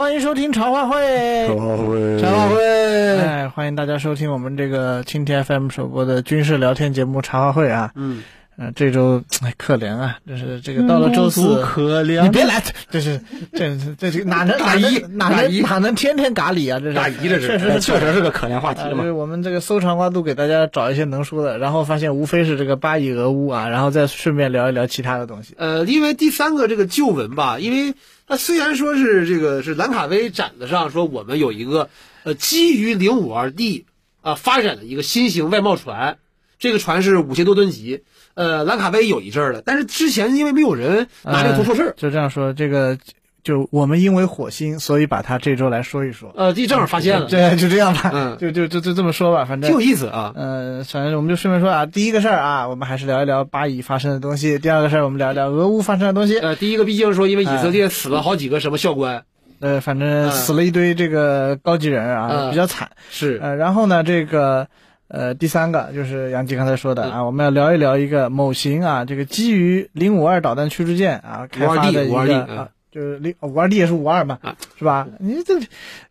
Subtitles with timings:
[0.00, 7.92] 欢迎收听茶话会，茶话会，茶话会，哎，欢迎大家收听我们这个蜻蜓 FM 首播的军事聊天节目茶话会啊。
[7.96, 8.22] 嗯，
[8.60, 13.18] 呃，这周哎可怜啊，这是这个到了周四，可怜，你别来，这是
[13.54, 16.78] 这这这哪能哪能哪能哪能天天咖喱啊？
[16.78, 25.54] 这是大姨这是确实确实是个可怜话题啊，嘛就是我们这个搜肠刮肚给大家找一些能说的，然后发现无非是这个巴以俄乌啊，然后再顺便聊一聊其他的东西。
[25.56, 27.94] 呃，因为第三个这个旧闻吧，因为
[28.26, 31.88] 它虽然说是这个是兰卡威展子上说我们有一个
[32.24, 33.86] 呃基于零五二 D
[34.20, 36.18] 啊、发展的一个新型外贸船，
[36.58, 38.02] 这个船是五千多吨级，
[38.40, 42.96] 呃，兰卡威有一阵儿了，但是之前因为没有人拿这个做错事儿呃，就这样说，这个
[43.44, 46.32] 就我们因为火星，所以把它这周来说一说。
[46.34, 50.32] 呃，这正好发现了，对，就这样吧，嗯就就就就这么说吧，反正挺有意思啊。
[50.34, 56.38] 呃，反正我们就顺便说啊，第一个事儿啊，我们还是聊一聊巴以发生的东西；第二个事儿，我们聊一聊俄乌发生的东西。
[56.38, 59.24] 呃，第一个毕竟说因为以色列死了好几个什么校官，
[59.60, 62.90] 呃，反正死了一堆这个高级人啊，嗯比较惨。
[63.10, 64.68] 是呃，然后呢，这个
[65.10, 67.12] 呃，第三个就是杨吉刚才说的嗯。
[67.12, 72.58] 啊，我们要聊一聊一个某型啊，这个基于零五二导弹驱逐舰啊开发的一 522D 个嗯。
[72.58, 72.68] 啊。
[72.92, 75.06] 就是零五二 D 也是五二嘛啊，是吧？
[75.20, 75.60] 你这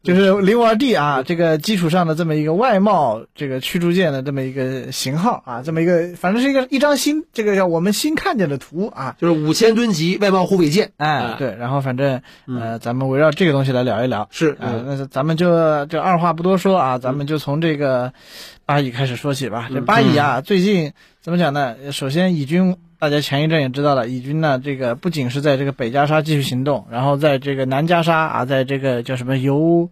[0.02, 14.25] 就是零五二 D 啊，这个基础上的这么一个外贸这个驱逐舰的这么一个型号啊，这么一个反正是一个一张新这个叫我们新看见的图啊，就是五千吨级外贸护卫舰，哎，对，然后反正呃，咱们围绕这个东西来聊一聊。
[14.31, 18.14] 是啊，那咱们就就二话不多说啊，咱们就从这个
[18.70, 19.67] 巴以开始说起吧。
[19.73, 21.92] 这巴以啊，最近怎么讲呢？
[21.92, 29.89] 首先，以军大家前一阵也知道了，以军呢，这个不仅是在这个北加沙继续行动，然后在这个南加沙啊，在这个叫什么尤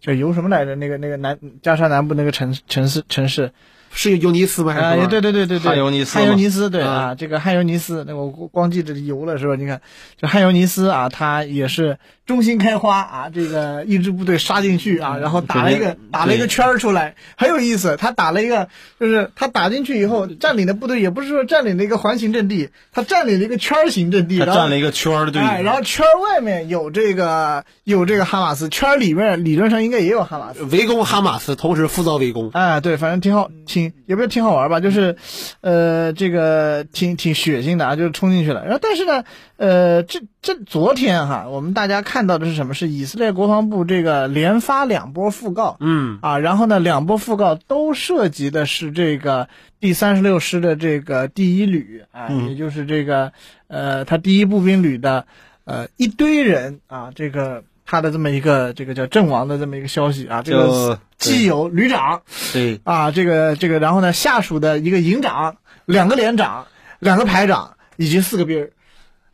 [0.00, 0.74] 叫尤什么来着？
[0.74, 3.52] 那个那个南加沙南部那个城城市城市
[3.96, 4.74] 是尤尼斯吗？
[4.74, 9.56] 还啊，是对对对对对，汉尤尼斯汉尤尼斯对啊啊，这个汉尤尼斯，那我光记着油了是吧？
[9.56, 9.80] 你看，
[10.20, 17.96] 这汉尤尼斯啊，他也是中心开花啊，这个一支部队杀进去啊，然后打了一个打了一个圈儿出来，很有意思。
[17.96, 18.68] 他打了一个，
[19.00, 30.64] 就是他打进去以后占领的部队也不是说占领了一个环形阵地，他占领了一个圈儿形阵地，然后他占了一个圈儿，对，哎，然后圈儿外面有这个有这个哈马斯，圈儿里面理论上应该也有哈马斯。
[30.64, 32.50] 围攻哈马斯，同时负造围攻。
[32.52, 35.16] 哎，对，反正挺好，挺也不是挺好玩吧，就是，
[35.60, 38.64] 呃，这个挺挺血腥的啊，就是冲进去了。
[38.64, 39.24] 然后，但是呢，
[39.56, 42.74] 呃，这这昨天哈，我们大家看到的是什么？
[42.74, 49.48] 是以色列国防部这个连发两波讣告，嗯，啊，然后呢，两波讣告都涉及的是这个
[49.80, 53.32] 第三十六师的这个第一旅啊，嗯也就是这个
[53.68, 55.26] 呃，他第一步兵旅的
[55.64, 66.66] 呃一堆人啊，这个他的这么一个这个叫阵亡的这么一个消息啊，这个既有旅长对，啊，这个这个，然后呢，下属的一个营长、两个连长、
[66.98, 68.72] 两个排长以及四个兵儿，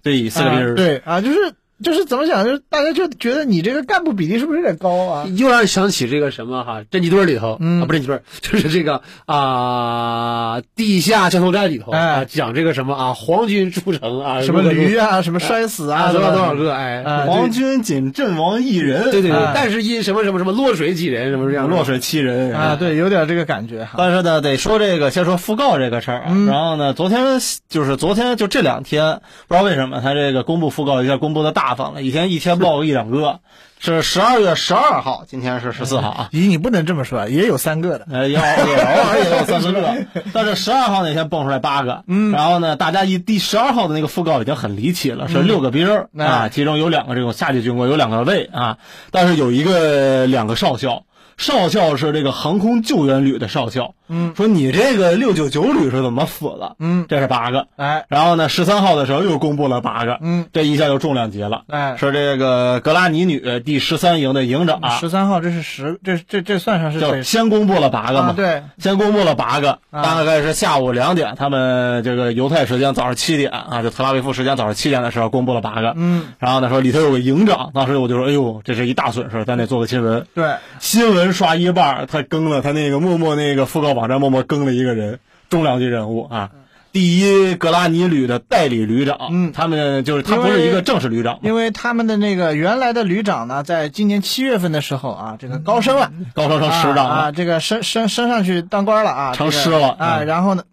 [0.03, 5.27] 对，四个兵啊儿，对啊，就是就是怎么讲，就是大家就觉得你这个干部比例是不是有点高啊？
[5.37, 22.77] 又让人想起这个什么哈，侦缉队里头，嗯啊，不是侦缉队， 就是这个啊，地下交通站里头哎啊，讲这个什么啊，皇军出城啊，什么驴啊，什么摔死啊，啊，多少多少个，哎，啊皇军仅阵亡一人，对对对哎，但是因什么什么什么落水几人，什么这样落水七人啊，。
[22.77, 23.95] 对，有点这个感觉哈。
[23.97, 26.25] 但是呢，得说这个，先说讣告这个事儿啊。
[26.29, 27.39] 嗯然后呢，昨天
[27.69, 33.41] 就是昨天就这两天，不知道为什么他这个公布讣告一下公布的大方了，一天一天报个一两个。
[33.85, 36.29] 是十二月十二号，今天是十四号啊。
[36.31, 38.07] 咦，你不能这么说，也有三个的。
[38.13, 39.93] 呃，也有也偶尔也有三四个，
[40.33, 48.79] 但是十二号那天蹦出来八个，嗯，然后呢，大家一第十二号的那个讣告已经很离奇了，是六个兵啊，其中有两个这种下级军官，有两个尉啊，
[49.11, 51.03] 但是有一个两个少校，
[51.37, 56.77] 少校是这个航空救援旅的少校，嗯，说你这个六九九旅是怎么死的？
[56.79, 58.05] 嗯，这是八个，哎。
[58.09, 67.23] 然后呢，十三号的时候又公布了八个，嗯，这一下就重量级了，哎，是这个格拉尼女第十三营的营长，十三号这是十，这这这算上是就？
[67.23, 70.03] 先公布了八个嘛，啊，对，先公布了八个，啊。
[70.03, 75.95] 大概是下午两点，他们这个犹太时间早上七点啊，就特拉维夫时间早上七点的时候公布了八个。
[75.97, 80.27] 嗯，然后呢说里头有个营长，当时我就说，哎呦，这是一大损失，咱得做个新闻。
[80.35, 85.21] 对，新闻刷一半儿，他更了他那个默默那个讣告网站默默更了一个人，
[85.51, 86.51] 重量级人物啊。
[86.91, 97.03] 第一格拉尼旅的代理旅长，嗯他们就是他不是一个正式旅长嘛，因为他们的那个原来的旅长呢，在今年七月份的时候啊，这个高升了，高升成师长了。
[97.03, 100.65] 啊啊，这个升升升上去当官了啊，成这个师了啊，嗯然后呢？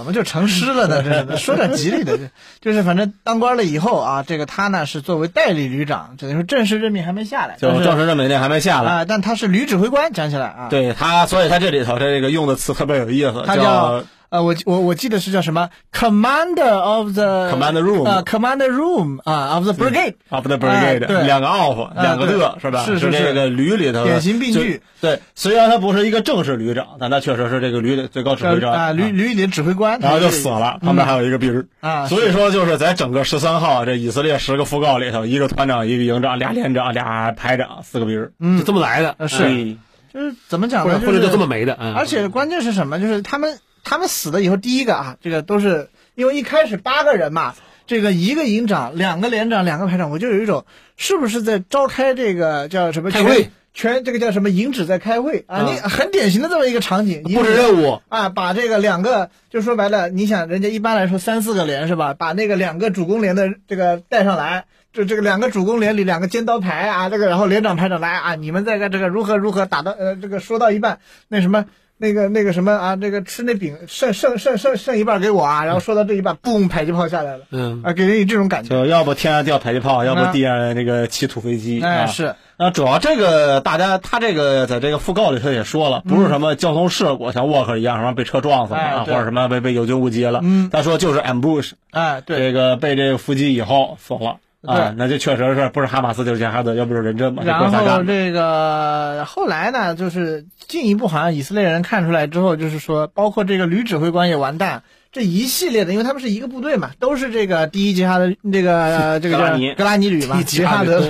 [0.00, 1.02] 怎么就成诗了呢？
[1.28, 2.24] 这说点吉利的，就
[2.62, 21.24] 就是反正当官了以后啊，这个他呢是作为代理旅长，等于说正式任命还没下来，就是正式任命令还没下来，啊，但他是旅指挥官，讲起来啊，，对他，所以他这里头他这个用的词特别有意思，他叫呃，我我我记得是叫什么？Commander of the Command room 呃 Commander Room 啊 of the Brigade，of the 哎 brigade，、对。
[21.24, 22.38] 两个 of，、两个对。
[22.38, 22.84] 的，是吧？
[22.84, 38.30] 是是是这个旅里头典型病句对，虽然他不是一个正式旅长，但他确实是这个旅的最高指挥官啊旅旅里的指挥官，然后就死了，旁边还有一个兵儿啊 所以说就是在整个十三号这以色列十个副告里头，一个团长，一个营长，俩连长，俩排长，四个兵儿。
[38.58, 39.76] 就这么来的，呃是哎
[40.12, 41.00] 就是怎么讲呢？
[41.00, 41.94] 或者就就是这么没的，嗯。
[41.94, 43.00] 而且关键是什么？
[43.00, 47.54] 就是他们他们死了以后，第一个啊，这个都是因为一开始八个人嘛，
[47.86, 50.64] 这个一个营长，两个连长，两个排长，我就有一种
[50.96, 55.62] 是不是在召开这个叫什么全开会全这个叫什么营指在开会啊？
[55.62, 62.12] 嗯你很典型的这么一个场景，布置任务，啊，把这个两个，就说白了，你想人家一般来说三四个连是吧？
[62.14, 70.98] 把那个两个主攻连的这个带上来，就这个两个主攻连里两个尖刀排啊，这个然后连长排长来啊，你们这个这个如何如何打到呃这个说到一半，
[71.28, 71.66] 那什么
[72.00, 77.44] 那个那个什么啊，这个吃那饼剩剩剩剩剩一半给我啊，然后说到这一半，嘣，迫击炮下来了。
[77.50, 78.70] 嗯，啊，给人以这种感觉。
[78.70, 81.82] 就要不天上掉迫击炮，要不啊地上那个起土飞机。
[81.82, 82.06] 哎，啊。
[82.06, 90.40] 是，那主要这个大家他这个在这个讣告里头也说了，不是什么交通事故，像沃克一样什么被车撞死了啊，哎或者什么被被友军误击了。
[90.42, 90.70] 嗯。
[90.72, 98.02] 他说就是 ambush，哎，对，这个被这个伏击以后死了啊对，那就确实是不是哈马斯就是杰哈德，要不就是人真嘛，然后。
[98.04, 109.44] 这个后来呢，就是进一步好像以色列人看出来之后，就是说，包括这个旅指挥官也完蛋，这一系列的，因为他们是一个部队嘛，都是这个第一杰哈德这个呃 这个叫
[109.76, 111.00] 格拉尼旅嘛， 第一杰哈德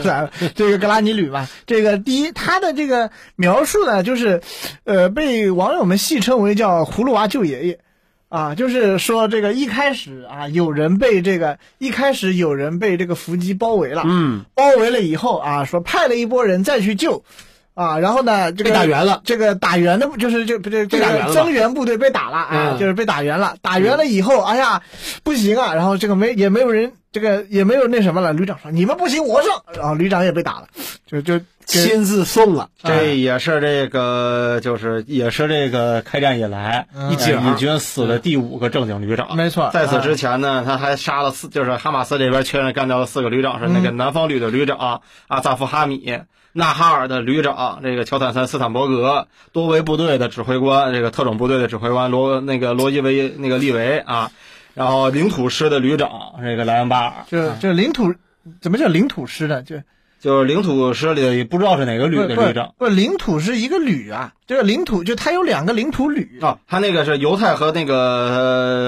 [0.55, 4.43] 这个格拉尼旅嘛，这个第一他的这个描述呢，就是
[4.85, 7.81] 呃被网友们戏称为叫葫芦娃救爷爷。
[8.31, 17.25] 啊，就是说这个一开始啊，有人被这个一开始有人被这个伏击包围了，嗯，包围了以后啊，说派了一波人再去救，
[17.75, 22.79] 啊，然后呢，这个被打圆了，这个打圆的就是这这这增援部队被打了啊，嗯。
[22.79, 24.81] 就是被打圆了，打圆了以后，哎呀，
[25.25, 30.69] 不行啊，然后这个没也没有人这个也没有那什么了，旅长说你们不行我上，然后旅长也被打了，
[31.07, 37.11] 就就亲自送了，这也是这个，就是也是这个开战以来，嗯。
[37.13, 37.17] 一
[37.57, 39.37] 军死的第五个正经旅长。
[39.37, 46.21] 没错，在此啊之前呢，他还杀了四，就是哈马斯这边确认干掉了四个旅长，是那个南方旅的旅长阿扎夫哈米、
[46.53, 54.31] 纳哈尔的旅长这个乔坦森斯坦伯格、多维部队的指挥官，这个特种部队的指挥官罗那个罗伊维那个利维啊，
[54.75, 56.11] 然后领土师的旅长
[56.43, 58.15] 这个莱恩巴尔，就就领土
[58.61, 59.63] 怎么叫领土师呢？
[59.63, 59.77] 就
[60.21, 62.75] 就是领土师里不知道是哪个旅的旅长。
[62.77, 66.39] 不领土是一个旅啊，就是领土就他有两个领土旅。
[66.43, 67.97] 啊，他那个是犹太和那个、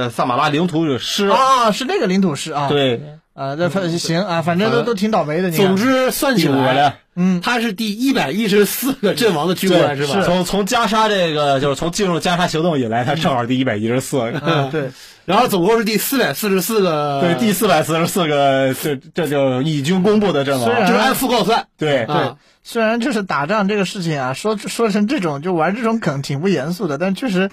[0.05, 3.01] 呃、萨马拉领土师，啊，是那个领土师啊，对，
[3.35, 10.23] 啊，这反行啊，反正都都挺倒霉的，总之算起来，嗯，他是第一百一十四个阵亡的军官是吧？
[10.25, 14.43] 从从加沙这个就是从进入加沙行动以来，他正好第一百一十四个。
[14.45, 14.91] 嗯对。
[15.25, 20.65] 然后总共是第四百四十四个，对，第四百四十四个，这这就已经公布的阵亡。
[20.65, 27.51] 虽然就是按副告算，对对虽然就是打仗这个事情啊，说说成这种就玩这种梗挺不严肃的，但确实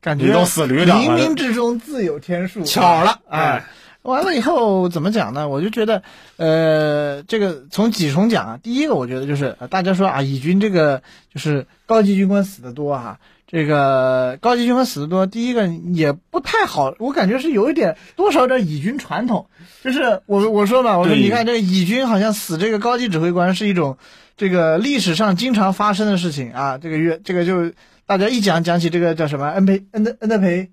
[0.00, 3.64] 感觉你都死旅长了冥冥之中自有天数，巧了，哎。
[4.08, 5.48] 完了以后怎么讲呢？
[5.48, 6.02] 我就觉得，
[6.36, 11.02] 呃，这个从几重讲啊，第一个我觉得就是呃大家说啊，以军这个
[11.32, 19.46] 就是高级军官死的多啊，这个高级军官死的多，第一个也不太好，我感觉是有一点多少有点以军传统，
[19.84, 23.98] 就是我我说嘛，我说你看这个以军好像死这个高级指挥官是一种
[24.36, 27.72] 这个历史上经常发生的事情啊，这个月这个就
[28.06, 30.70] 大家一讲讲起这个叫什么恩培恩德恩德培。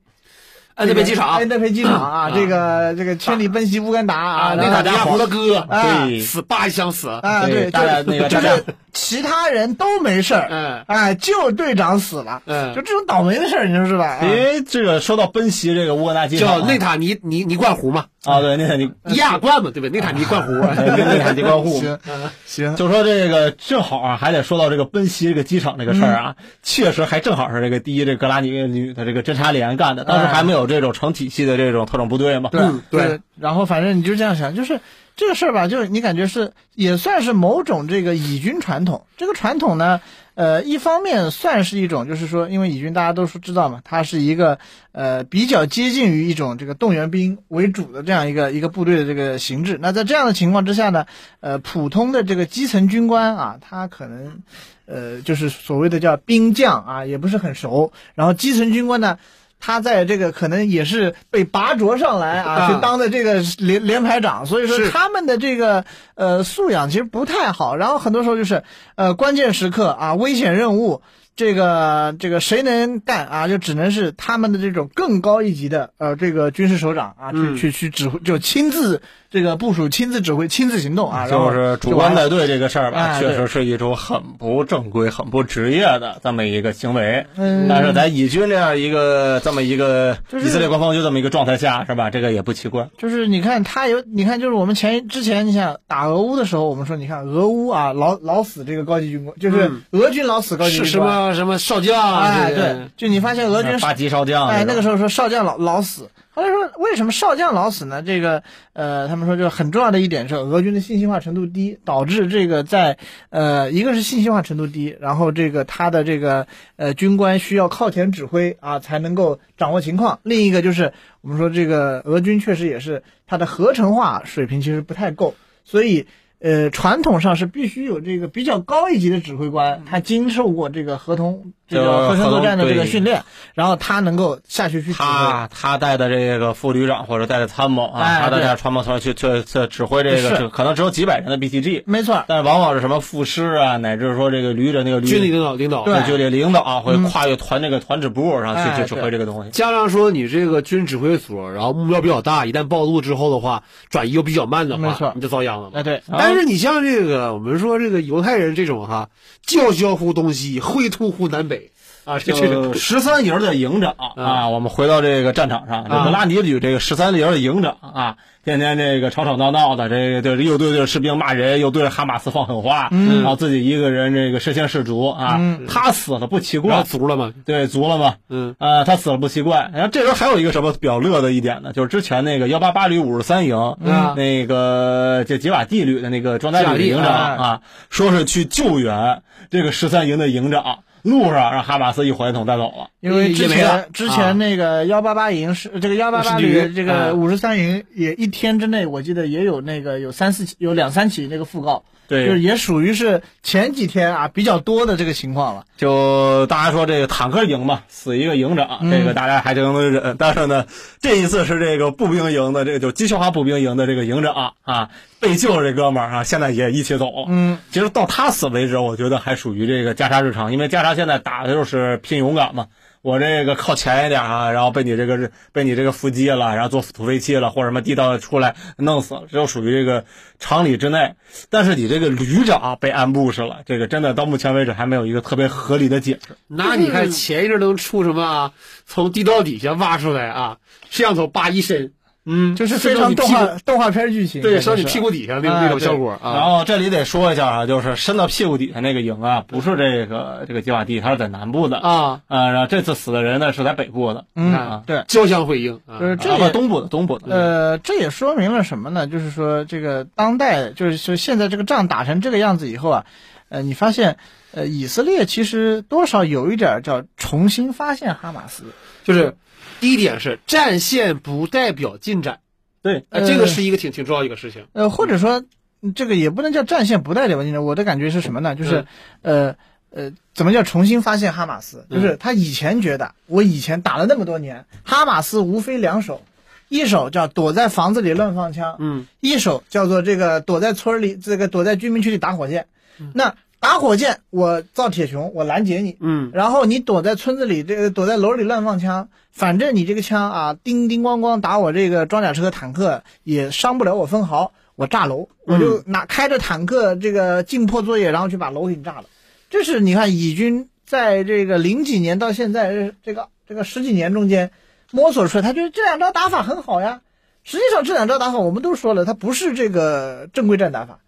[0.76, 14.20] 安德培机场恩，德培机场啊，这个这个千里奔袭乌干达啊，然后内塔尼亚胡的哥，啊对死八枪死，啊，对，对大家就那个大家就是其他人都没事儿，嗯哎，就队长死了，嗯就这种倒霉的事儿，你说是吧？
[14.22, 19.90] 因啊为这个说到奔袭这个乌干达机场啊叫内塔尼尼尼冠湖嘛，啊，对内塔尼尼亚冠嘛，对不对？
[19.90, 21.80] 内塔尼冠湖，内塔尼冠户。
[21.80, 22.00] 行
[22.46, 32.50] 行，就说这个正好啊，还得说到这个奔袭这个机场这个事儿啊，确实还正好是这个第一这格拉尼女的这个侦察连干的，当时还没有这种成体系的这种特种部队嘛。
[32.52, 34.80] 对嗯对然后反正你就这样想，就是
[35.16, 39.06] 这个事儿吧，就是你感觉是也算是某种这个以军传统。
[39.18, 40.02] 这个传统呢，
[40.36, 44.60] 呃，一方面算是一种，就是说，因为以军大家都是知道嘛，它是一个
[44.92, 49.80] 呃比较接近于一种这个动员兵为主的这样一个一个部队的这个形制。
[49.82, 51.06] 那在这样的情况之下呢，
[51.40, 54.42] 呃，普通的这个基层军官啊，他可能
[54.86, 57.92] 呃就是所谓的叫兵将啊，也不是很熟。
[58.14, 59.18] 然后基层军官呢。
[59.66, 68.62] 他在这个可能也是被拔擢上来啊，啊去当的这个连连排长，所以说他们的这个呃素养其实不太好，然后很多时候就是
[68.94, 71.02] 呃关键时刻啊危险任务。
[71.36, 73.48] 这个这个谁能干啊？
[73.50, 79.02] 就只能是他们的这种更高一级的呃这个军事首长啊，去、嗯去去指挥，就亲自
[79.36, 81.28] 这个部署、亲自指挥、亲自行动啊。
[81.28, 87.26] 就是主就完了官带队这个事儿吧，哎确实是一种很不正规、很不职业的这么一个行为。
[87.36, 92.10] 嗯但是在以军这样一个这么一个就是以色列官方就这么一个状态下，是吧？
[92.10, 92.88] 这个也不奇怪。
[92.98, 100.90] 就是你看他有，你看就是我们前之前你想打俄乌的时候，我们说你看俄乌啊老老死这个高级军官，就是嗯俄军老死高级军官。
[100.90, 102.48] 什么什么少将啊？
[102.50, 108.04] 对，就你发现俄军八级少将，哎，那个时候候说少将老老死，后来说为什么少将老死呢？
[108.04, 112.98] 这个呃，他们说就很重要的一点是俄军的信息化程度低，导致这个在
[113.30, 126.06] 呃一个是信息化程度低，然后这个他的这个呃军官需要靠前指挥啊才能够掌握情况，另一个就是我们说这个俄军确实也是它的合成化水平其实不太够，所以。
[126.40, 133.24] 呃，传统上是必须有这个比较高一级的指挥官，他经受过这个合同这个合成作战的这个训练，
[133.54, 135.06] 然后他能够下去去指挥。
[135.06, 146.06] 他他带的这个副旅长或者带的参谋啊，哎他带参谋团去去去指挥这个，可能只有几百人的 BTG，没错，但往往是什么副师啊，乃至说这个旅的那个旅军领导领导，对。
[146.06, 149.50] 军里领导啊，会嗯跨越团这个团指部，然后去哎去指挥这个东西。
[149.50, 155.12] 加上说你这个军指挥所，然后目标比较大，一旦暴露之后的话，转移又比较慢的话，没错。
[155.16, 155.80] 你就遭殃了嘛。
[155.80, 159.10] 哎对，但是你像这个，我们说这个犹太人这种哈，
[159.46, 161.70] 叫嚣乎东西，灰突乎南北。
[162.06, 166.06] 啊，这这种就十三营的营长啊，我们回到这个战场上，这啊。
[166.06, 179.72] 德拉尼旅这个十三营的营长啊，天天这个吵吵闹闹的，这个对又对着士兵骂人，又对着哈马斯放狠话，嗯然后自己一个人这个身先士卒啊，嗯他死了不奇怪，足了吗，对，足了吗，嗯呃，他死了不奇怪。
[179.74, 192.90] 然后这时候还有一个什么比较乐的一点呢，就是之前那个幺八八旅五十三营，嗯那个这吉瓦蒂旅的那个装甲旅的营长啊，说是去救援这个十三营的营长，路上让哈马斯一火箭筒带走了。
[193.00, 197.10] 因为之前之前那个幺八八营是这个幺八八是旅旅这啊。
[197.10, 205.66] 个五十三营也一天之内，我记得也有那个有三四起有两三起那个讣告，对就是也属于是前几天啊比较多的这个情况了。
[205.78, 210.16] 就大家说这个坦克营嘛，死一个营长，嗯这个大家还能忍。
[210.18, 210.66] 但是呢，
[211.02, 217.26] 这一次是这个步兵营的这个就机械化步兵营的这个营长啊，被救这哥们儿啊，现在也一起走了。
[217.28, 222.68] 嗯，其实到他死为止，我觉得还属于这个加沙日常，因为加沙现在打的就是拼勇敢嘛。
[223.06, 230.06] 我这个靠前一点啊，然后被你这个被你这个伏击了，然后做土飞器了，或者什么地道出来弄死了，这都属于这个
[230.40, 231.14] 常理之内。
[231.52, 236.36] 但是你这个旅长被安部署了，这个真的到目前为止还没有一个特别合理的解释。
[236.48, 238.54] 那你看前一阵能出什么啊？
[238.88, 240.58] 从地道底下挖出来啊，
[240.90, 241.94] 摄像头叭一伸，
[242.26, 246.42] 嗯，就是非常动画动画片剧情，对，感觉是上你屁股底下那啊那种效果然啊。
[246.46, 259.06] 后这里得说一下啊，就是伸到屁股底下那个营啊，不是这个这个吉瓦蒂，它是在南部的啊，啊，然后这次死的人呢是在北部的，嗯啊，对，交相辉映啊，就是这啊不也东部的东部的，呃，这也说明了什么呢？
[259.06, 263.06] 就是说，这个当代，就是说现在这个仗打成这个样子以后啊，
[263.50, 264.18] 呃，你发现，
[264.52, 268.64] 呃，以色列其实多少有一点叫重新发现哈马斯。
[269.04, 269.36] 就是
[269.80, 272.40] 第一点是战线不代表进展，
[272.82, 274.66] 对，呃，这个是一个挺挺重要一个事情。
[274.74, 275.44] 呃，或者说，
[275.82, 277.64] 嗯这个也不能叫战线不代表进展。
[277.64, 278.56] 我的感觉是什么呢？
[278.56, 278.86] 就是，
[279.22, 279.56] 呃
[279.92, 281.86] 呃，怎么叫重新发现哈马斯？
[281.90, 286.24] 就是他以前觉得，我以前打了那么多年，哈马斯无非两手，
[286.70, 292.68] 一手叫躲在房子里乱放枪，嗯，一手叫做这个躲在村里，这个躲在居民区里打火箭。
[293.14, 295.98] 那打火箭，我造铁穹，我拦截你。
[296.00, 304.52] 嗯，然后你躲在村子里，这个躲在楼里乱放枪，反正你这个枪啊，叮叮咣咣打我这个装甲车、坦克也伤不了我分毫。
[304.76, 309.06] 我炸楼，我就拿开着坦克这个进破作业，然后去把楼给你炸了。
[309.50, 314.52] 这是你看以军在这个零几年到现在这个这个十几年中间
[314.92, 317.02] 摸索出来，他觉得这两招打法很好呀。
[317.44, 321.00] 实际上这两招打法我们都说了，它不是这个正规战打法。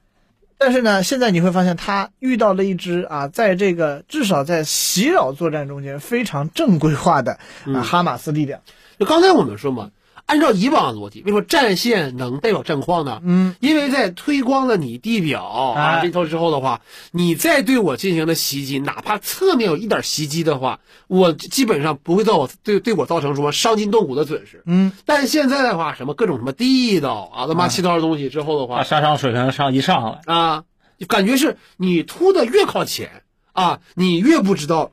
[0.57, 7.37] 但是呢，现在你会发现他遇到了一支啊，在这个至少在袭扰作战中间非常正规化的
[7.75, 8.59] 啊哈马斯力量。
[8.99, 9.91] 就刚才我们说嘛，
[10.27, 13.21] 按照以往的逻辑，为什么战线能代表战况呢？
[13.23, 16.01] 嗯，因为在推光了你地表啊哎。
[16.03, 16.81] 这头之后的话，
[17.11, 24.63] 你再对我进行的袭击，哪怕侧面有一点袭击的话，我基本上不会造我对对我造成什么伤筋动骨的损失。
[24.65, 30.63] 嗯，但现在的话，什么各种什么地道啊，他妈啊七糟的东西之后的话把杀伤水平上一上来，啊，
[30.99, 34.91] 就感觉是你突的越靠前啊，你越不知道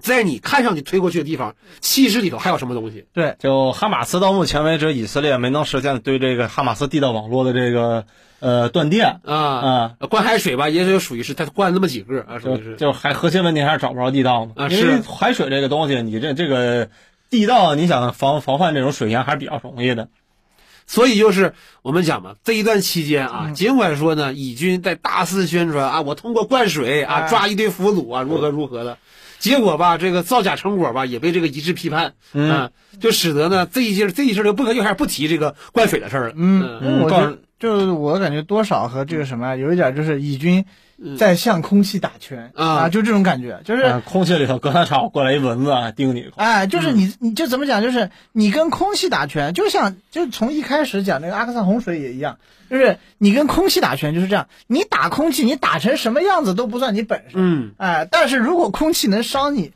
[0.00, 3.06] 在你看上去推过去的地方，其实里头还有什么东西？
[3.14, 8.04] 对，就哈马斯到目前为止，以色列没能实现对这个哈马斯地道网络的这个
[8.40, 12.76] 呃断电啊啊，灌海水吧，也就属于是它灌那么几个啊，属于是。
[12.76, 14.52] 就还核心问题还是找不着地道嘛。
[14.56, 16.90] 啊因为是海水这个东西，你这这个
[17.30, 20.08] 地道，你想防防范这种水源还是比较容易的。
[20.88, 28.96] 所以就是我们讲嘛，这一段期间啊，尽管说呢，以军在大肆宣传啊，我通过灌水啊哎抓一堆俘虏啊，如何如何的，
[29.38, 32.50] 结果吧，这个造假成果吧也被这个一致批判，嗯。
[32.50, 37.08] 啊，就使得呢这一件这一事儿就不可又开始不提这个灌水的事儿了，嗯，嗯。
[37.08, 40.64] 告诉我觉得就我感觉多少和这个什么啊有一点就是以军
[41.18, 46.32] 在向空气打拳啊啊，就这种感觉，就是啊，空气里头隔三差五过来一蚊子啊， 叮你一口。
[46.36, 47.82] 哎，就是嗯你，你就怎么讲？
[47.82, 52.38] 就是你跟空气打拳，就像就从一开始讲那个阿克萨洪水也一样，
[52.70, 59.72] 就是你跟空气打拳就是这样，你打空气，你打成什么样子都不算你本事，嗯，哎，但是如果空气能伤你，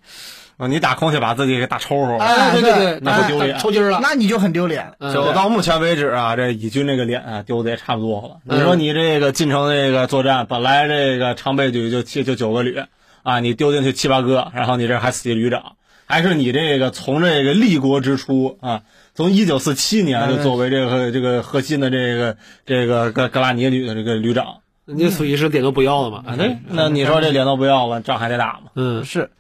[0.61, 2.25] 啊，你打空气把自己给打抽抽了。
[2.25, 4.93] 哎对对对，那不丢脸抽筋了，那你就很丢脸。
[4.99, 8.37] 嗯就到目前为止啊，这以军这个脸啊丢的也差不多了。
[8.47, 12.81] 嗯你说你这个进城这个作战，本来这个常备旅就七就九个旅
[13.23, 15.76] 啊，你丢进去七八个，然后你这还死一旅长，
[16.07, 18.83] 还是你这个从这个立国之初啊，
[19.14, 22.37] 从一九四七年就作为这个这个核心的这个
[22.67, 28.71] 这个格格拉尼旅的这个旅长，你属于是脸都不要了嘛，啊，那那你说这脸都不要了，仗还得打吗？
[28.75, 29.31] 嗯，是，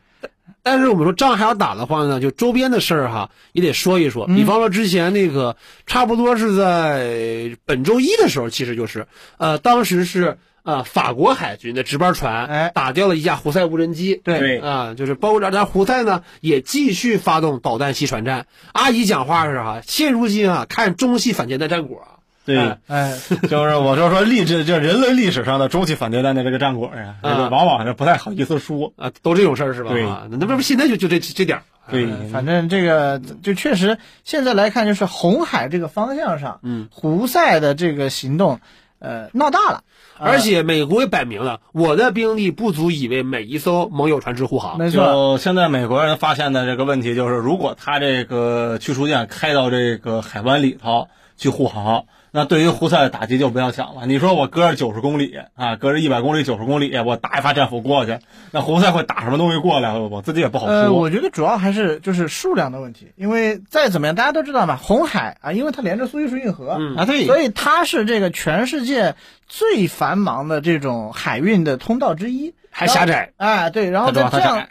[0.62, 4.26] 但是我们说仗还要打的话呢，就周边的事儿哈也得说一说。
[4.26, 9.06] 比方说之前那个，差不多是在本周一的时候，其实就是
[9.38, 14.20] 呃，当时是呃法国海军的值班船哎打掉了一架胡塞无人机。
[14.22, 18.46] 对啊、就是包括这家胡塞呢，也继续发动导弹袭船战。
[18.72, 23.18] 阿姨讲话是哈，现如今啊，看中西反舰弹战果啊，对，哎 哎，
[23.48, 28.92] 就是我就说历史，就是人类历史上的中期反对战的这个战果呀，这个往往是不太好意思说。
[28.96, 29.90] 啊，都这种事儿是吧？
[29.90, 31.64] 对啊，那不是现在就就这这点儿。
[31.90, 38.60] 对，反正这个就确实现在来看，就是红海这个方向上，嗯，胡塞的这个行动，
[39.00, 39.82] 呃，闹大了，
[40.16, 44.78] 而且美国也摆明了，我的兵力不足以为每一艘盟友船只护航。
[44.78, 54.06] 没错，就现在美国人发现的这个问题就是，如果他这个驱逐舰开到这个海湾里头去护航，那对于胡塞的打击就不要想了。
[54.06, 58.18] 你说我隔着九十公里啊，隔着一百公里、九十公里，我打一发战斧过去，
[58.52, 59.98] 那胡塞会打什么东西过来？
[59.98, 60.94] 我自己也不好呃，说。
[60.94, 69.14] 我觉得主要还是就是数量的问题，因为再怎么样，大家都知道嘛，红海啊，因为它连着苏伊士运河，嗯啊，对，所以它是这个全世界
[69.46, 73.32] 最繁忙的这种海运的通道之一，还狭窄。
[73.36, 74.68] 哎，对，然后再这样窄，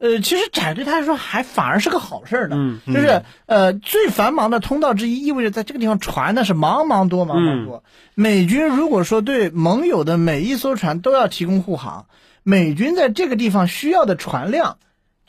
[0.00, 7.84] 呃，其实窄对他来说还反而是个好事儿呢，嗯就是呃最繁忙的通道之一，意味着在这个地方船呢是茫茫多茫茫多。
[8.14, 12.06] 美军如果说对盟友的每一艘船都要提供护航，
[12.42, 14.78] 美军在这个地方需要的船量，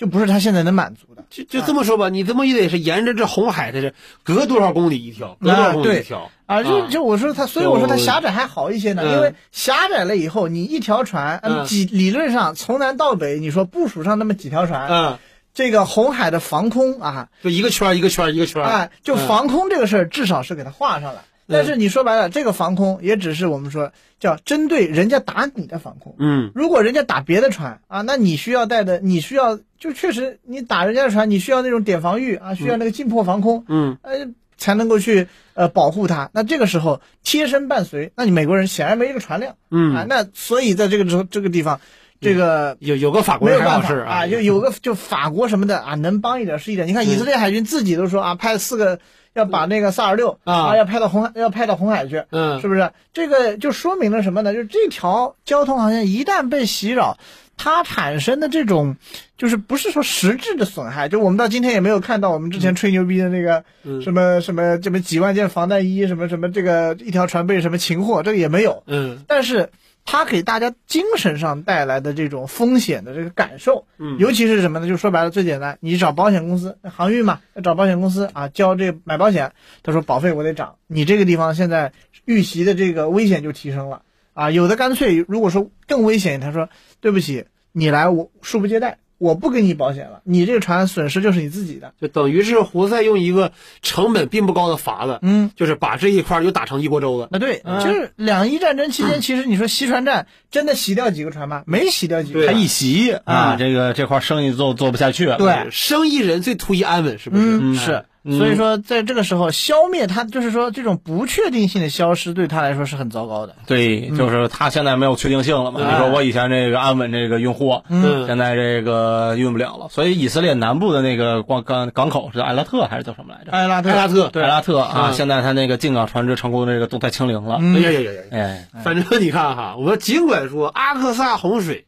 [0.01, 1.23] 就不是他现在能满足的。
[1.29, 6.31] 就就这么说吧，你这么也得是沿着这红海的这隔多少公里一条，隔多少公里一条。
[6.47, 9.13] 啊，就就我说他，所以我说他狭窄还好一些呢，嗯。
[9.13, 15.19] 因为狭窄了以后，你一条船，嗯几理论上从南到北，你说部署上那么几条船，嗯，
[15.53, 18.67] 这个红海的防空啊，就一个圈一个圈一个圈儿。
[18.67, 19.27] 哎，就嗯。
[19.27, 21.25] 防空这个事儿，至少是给它画上了。
[21.47, 26.15] 但是你说白了，这个防空也只是我们说叫针对人家打你的防空。
[26.17, 26.51] 嗯。
[26.55, 36.29] 如果人家打别的船啊，那你需要带的，你需要就确实你打人家的船，你需要那种点防御啊，需要那个进破防空，嗯呃，才能够去呃保护它。
[36.33, 41.81] 那这个时候贴身伴随，那你美国人显然没这个船量嗯啊嗯，，那所以在这个时候这个地方，
[42.21, 46.87] 这个有有个法国没有办法啊，就有个 就法国什么的啊，能帮一点是一点。
[46.87, 48.99] 你看以色列海军自己都说啊，派四个
[49.33, 52.91] 要把那个萨尔六啊要派到红海，要派到红海去，嗯是不是？
[53.13, 54.53] 这个就说明了什么呢？
[54.53, 57.17] 就是这条交通航线一旦被袭扰，
[57.63, 58.95] 它产生的这种
[59.37, 68.81] 就是不是说实质的损害，就我们到今天也没有看到我们之前吹牛逼的那个嗯什么什么这么几万件防弹衣，什么什么这个一条船被什么擒获，这个也没有。
[68.87, 69.69] 嗯但是
[70.05, 74.87] 它给大家精神上带来的这种风险的这个感受，嗯尤其是什么呢？
[74.87, 79.51] 就说白了，最简单，你找保险公司，航运嘛，要找保险公司啊，交这买保险，
[79.83, 81.93] 他说保费我得涨，你这个地方现在
[82.25, 84.01] 遇袭的这个危险就提升了
[84.33, 86.69] 啊，有的干脆如果说更危险，他说
[87.01, 95.51] 对不起，你来我恕不接待，我不给你保险了，你这个船损失就是你自己的，就等于是胡塞用一个成本并不高的法子，嗯。
[95.55, 97.27] 就是把这一块儿又打成一锅粥了。
[97.31, 101.63] 那对，嗯就是两伊战争期间， 其实你说袭船战真的洗掉几个船吗？
[101.67, 102.47] 没洗掉几个。
[102.47, 105.37] 他一袭啊，这个这块生意做做不下去了。
[105.37, 107.43] 对生意人最图一安稳，是不是？
[107.43, 108.05] 嗯，是。
[108.23, 113.55] 所以说在这个时候消灭它，就是说这种不确定性的消失对他来说是很糟糕的。
[113.65, 115.79] 对，就是他现在没有确定性了嘛。
[115.81, 123.51] 你说我以前这个安稳这个运货，嗯现在这个运不了了，所以以色列南部的那个港港港口是艾拉特还是叫什么来着？
[123.51, 127.57] 艾拉特，艾拉特对，艾拉特啊，嗯现在他那个进港船只成功这个动态清零了。
[127.59, 128.21] 嗯哎呀呀呀呀！
[128.31, 131.85] 哎，反正你看哈，我尽管说阿克萨洪水，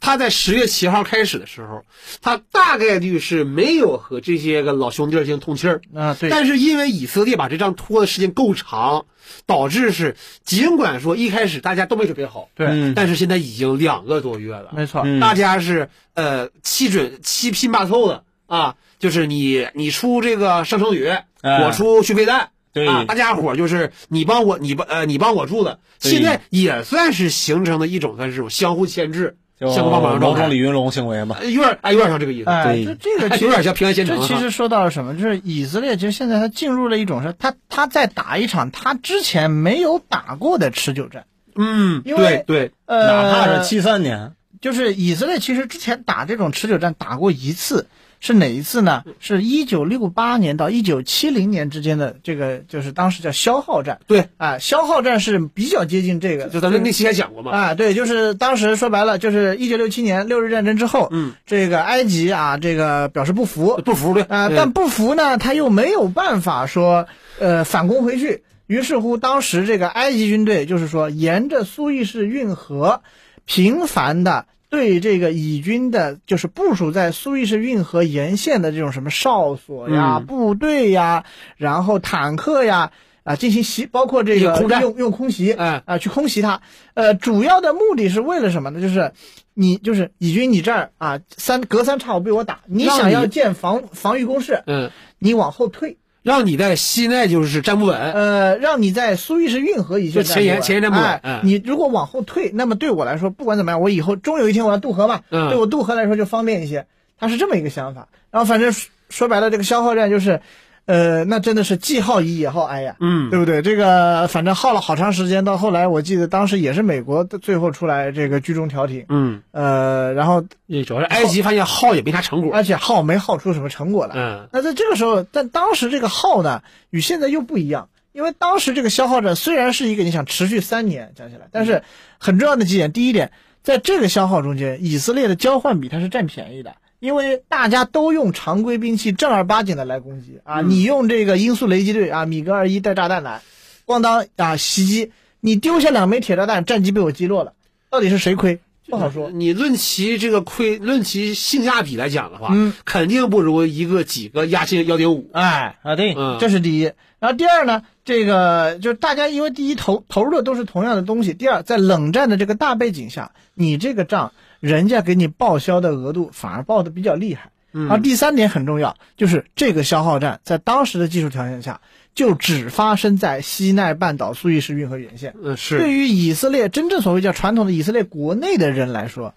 [0.00, 1.84] 它在十月七号开始的时候，
[2.20, 9.06] 他大概率是没有和这些个老兄弟儿进行通气儿，啊，对，但是因为以色列把这仗拖的时间够长，
[9.46, 12.66] 导致是尽管说一开始大家都没准备好，对。
[12.68, 12.94] 嗯。
[12.94, 15.18] 但是现在已经两个多月了，没错，嗯。
[15.18, 21.08] 大家是呃七准七拼八凑的啊，就是你你出这个生成旅，
[21.40, 22.50] 哎我出续费弹。
[22.72, 22.86] 对。
[22.86, 31.36] 啊，大家伙儿就是你帮我，你帮呃你帮我住的，现在也算是形成了一种算是这种相互牵制、就相互帮忙的状态某种李，云龙行为嘛。
[31.40, 34.18] 呃有点哎有点像这个意思，哎，对这这个其实有点像平安县城。
[34.18, 35.14] 这其实说到了什么？
[35.14, 41.24] 就是以色列其实现在他进入了一种是，他他在打一场他之前没有打过的持久战。
[41.54, 47.86] 嗯，因为对对，呃，哪怕是七三年，就是以色列其实之前打这种持久战打过一次，
[48.20, 49.04] 是哪一次呢？
[49.20, 54.00] 是一九六八年到一九七零年之间的这个，就是当时叫消耗战。
[54.06, 64.22] 对，啊，消耗战是比较接近这个，就咱们那期还讲过嘛，啊，对，就是当时说白了，就是一九六七年六日战争之后，嗯，这个埃及啊，这个表示不服，不服对。
[64.22, 64.54] 啊、嗯。
[64.56, 67.06] 但不服呢，他又没有办法说，
[67.38, 68.42] 呃，反攻回去。
[68.66, 73.02] 于是乎，当时这个埃及军队就是说，沿着苏伊士运河，
[73.44, 81.24] 频繁的对这个以军的，就是部署在苏伊士运河沿线的这种什么哨所呀、嗯部队呀，
[81.56, 82.92] 然后坦克呀。
[83.26, 86.60] 啊，进行袭，包括这个空用用空袭，哎啊，去空袭它。
[86.94, 88.80] 呃，主要的目的是为了什么呢？
[88.80, 89.10] 就是
[89.52, 101.40] 你就是以军，你这儿啊，三隔三差五被我打，你想要建防防御工事，嗯，你往后退，让你在西奈就是站不稳，呃，让你在苏伊士运河一线就前沿前沿站不稳哎嗯。
[101.44, 105.48] 你如果往后退，那么对我来说，不管怎么样，我以后终有一天我要渡河嘛，嗯。
[105.50, 106.84] 对我渡河来说就方便一些。
[107.16, 108.08] 他是这么一个想法。
[108.32, 110.40] 然后反正说说白了，这个消耗战就是，
[110.86, 112.96] 呃，那真的是既耗乙也耗哀呀。
[113.00, 113.60] 嗯对不对？
[113.60, 124.14] 这个反正耗了好长时间，到后来我记得当时也是美国的最后出来这个居中调停，嗯，呃，然后也主要是埃及发现耗也没啥成果，而且耗没耗出什么成果来。
[124.16, 131.82] 嗯那在这个时候，但当时这个耗呢，与现在又不一样，因为当时这个消耗战虽然是一个你想持续三年讲起来，但是
[132.18, 133.32] 很重要的几点，第一点，
[133.64, 136.76] 在这个消耗中间，以色列的交换比它是占便宜的。
[136.98, 143.42] 因为大家都用常规兵器正儿八经的来攻击啊，你用这个音速雷击队啊，米格二一带炸弹来，
[143.84, 147.52] 咣当啊袭击，你丢下两枚铁炸弹，战机被我击落了，
[147.90, 148.60] 到底是谁亏？
[148.88, 149.30] 不好说。
[149.30, 156.92] 你论其这个亏，论其性价比来讲的话，嗯，肯定不如一个几个亚信幺点五，哎，啊，对，嗯，这是第一。
[157.18, 164.32] 然后第二呢，这个就是大家因为第一投投入的都是同样的东西，第二在冷战的这个大背景下，你这个仗
[164.66, 167.52] 人家给你报销的额度反而报的比较厉害。
[167.72, 171.82] 然后第三点很重要，就是这个消耗战在当时的技术条件下，
[172.14, 175.34] 就只发生在西奈半岛苏伊士运河沿线。
[175.42, 179.34] 呃是，对于以色列真正所谓叫传统的以色列国内的人来说，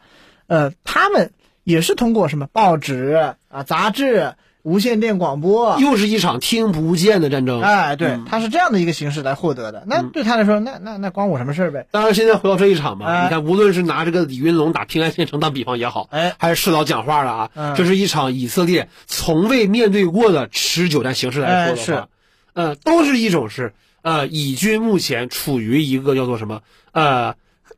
[0.48, 1.32] 呃，他们
[1.66, 7.62] 也是通过什么报纸啊、杂志、无线电广播，又是一场听不见的战争。
[7.62, 9.84] 哎，对嗯，他是这样的一个形式来获得的。
[9.88, 11.88] 那对他来说，那那那关我什么事儿呗？
[11.92, 13.24] 当然，现在回到这一场嘛，哎。
[13.24, 17.76] 你看，无论是拿这个李云龙打平安县城当比方也好，哎，还是赤老讲话了啊，嗯。
[17.76, 21.96] 这是一场以色列从未面对过的持久战形式来说的哎是。
[21.96, 22.08] 话，
[22.54, 27.36] 呃，都是一种是呃，以军目前处于一个叫做什么呃，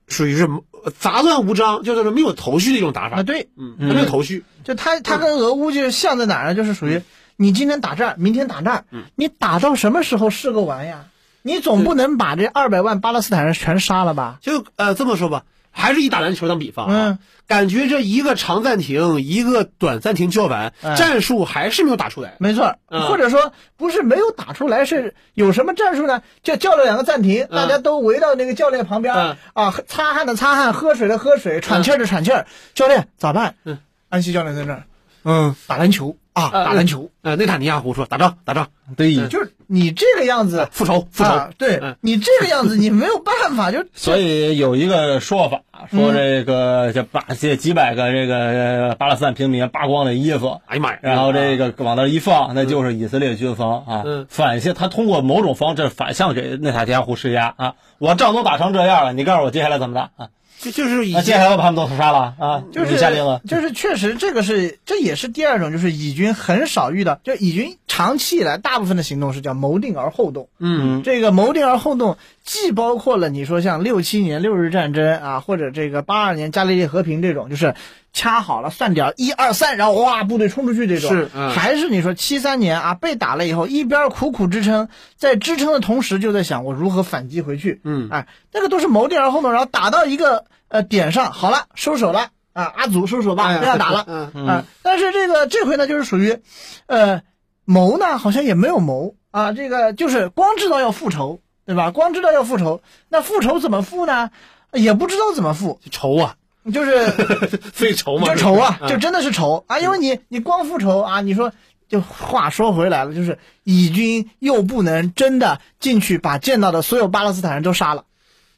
[0.07, 3.17] 属于是呃杂乱无章，就是没有头绪的一种打法。
[3.19, 4.43] 啊，对，嗯，它没有头绪。
[4.63, 6.55] 就他他跟俄乌就像在哪儿呢？
[6.55, 7.01] 就是属于
[7.35, 11.05] 你今天打这儿，明天打那儿，你打到什么时候是个完呀？
[11.43, 14.37] 你总不能把这二百万巴勒斯坦人全杀了吧？
[14.41, 17.19] 就呃这么说吧，还是以打篮球当比方啊，嗯。
[17.47, 20.95] 感觉这一个长暂停，一个短暂停叫完，哎。
[20.95, 22.35] 战术还是没有打出来。
[22.39, 23.07] 没错，嗯。
[23.07, 26.21] 或者说不是没有打出来，是有什么战术呢？
[26.43, 27.55] 就叫了两个暂停，嗯。
[27.55, 29.37] 大家都围到那个教练旁边、嗯。
[29.53, 32.47] 啊，擦汗的擦汗，喝水的喝水，喘气的喘气儿。
[32.73, 33.55] 教练咋办？
[33.65, 33.79] 嗯，
[34.09, 34.83] 安西教练在那儿，
[35.23, 41.29] 嗯，打篮球啊，呃打篮球，呃，内塔尼亚胡说打仗打仗，对，就是你这个样子，复仇复仇。
[41.29, 41.97] 啊，对、嗯。
[42.01, 45.99] 你这个样子，你没有办法，就 所以有一个说法，嗯。
[45.99, 50.99] 说这个这把这几百个这个呃巴勒斯坦平民扒光了衣服，哎呀妈呀！
[51.01, 54.25] 然后这个往那儿一放，那就是以色列军方啊，嗯。
[54.29, 60.29] 反向他通过某种方式反向给内塔尼亚胡施压啊，我仗都打成这样了，你告诉我接下来怎么打啊？
[60.61, 63.41] 就就是以那接下前来我把他们都杀了啊，就是下令了。
[63.47, 70.47] 就是确实这个是这也是第二种，就是以军很少遇到，就以军长期以来大部分的行动是叫谋定而后动。
[70.59, 77.73] 嗯这个谋定而后动，既包括了你说像六七年六日战争啊，或者这个八二年加利利和平这种，就是
[78.13, 94.05] 掐好了算点儿一二三，然后哇部队冲出去这种，是嗯还是你说七三年啊被打了以后，一边苦苦支撑，在支撑的同时就在想我如何反击回去，嗯哎，那个都是谋定而后动，然后打到一个呃点上，好了收手了啊，阿祖收手吧，不要打了。
[94.33, 96.39] 嗯啊，但是这个这回呢，就是属于，
[96.87, 97.21] 呃，
[97.65, 101.91] 谋呢好像也没有谋啊，这个就是光知道要复仇，对吧？
[101.91, 104.31] 光知道要复仇，那复仇怎么复呢？
[104.73, 106.35] 也不知道怎么复，仇啊，
[106.73, 107.07] 就是
[107.73, 111.51] 费愁嘛，就愁啊，嗯就真的是愁啊，因为你你光复仇啊，你说。
[111.91, 118.05] 就话说回来了，就是以军又不能真的进去把见到的所有巴勒斯坦人都杀了，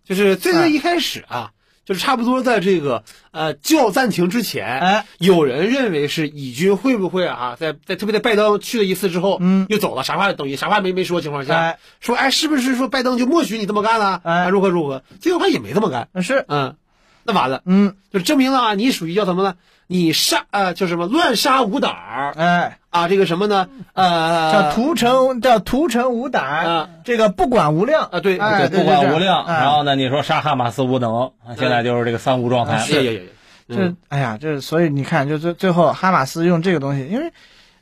[0.06, 1.50] 就是最最一开始啊，
[1.86, 14.22] 就是差不多在这个呃叫暂停之前，哎，有人认为是以军会不会啊，在在特别在拜登去了一次之后，嗯又走了，啥话等于啥话没没说情况下，哎说哎是不是说拜登就默许你这么干了？
[14.24, 15.04] 哎啊如何如何？
[15.20, 16.76] 最后他也没这么干，是，嗯，
[17.24, 19.56] 那完了，嗯，就证明了啊，你属于叫什么呢？
[19.88, 23.68] 你杀呃叫什么乱杀无胆儿哎，啊，这个什么呢？
[23.94, 29.44] 呃，叫屠城，叫屠城无胆，啊这个不管无量啊对不管无量。
[29.46, 32.80] 哎然后呢，你说杀哈马斯无能，啊现在就是这个三无状态。
[32.80, 33.30] 是这
[33.70, 37.32] 嗯，哎呀，这所以你看，就最最后哈马斯用这个东西，因为，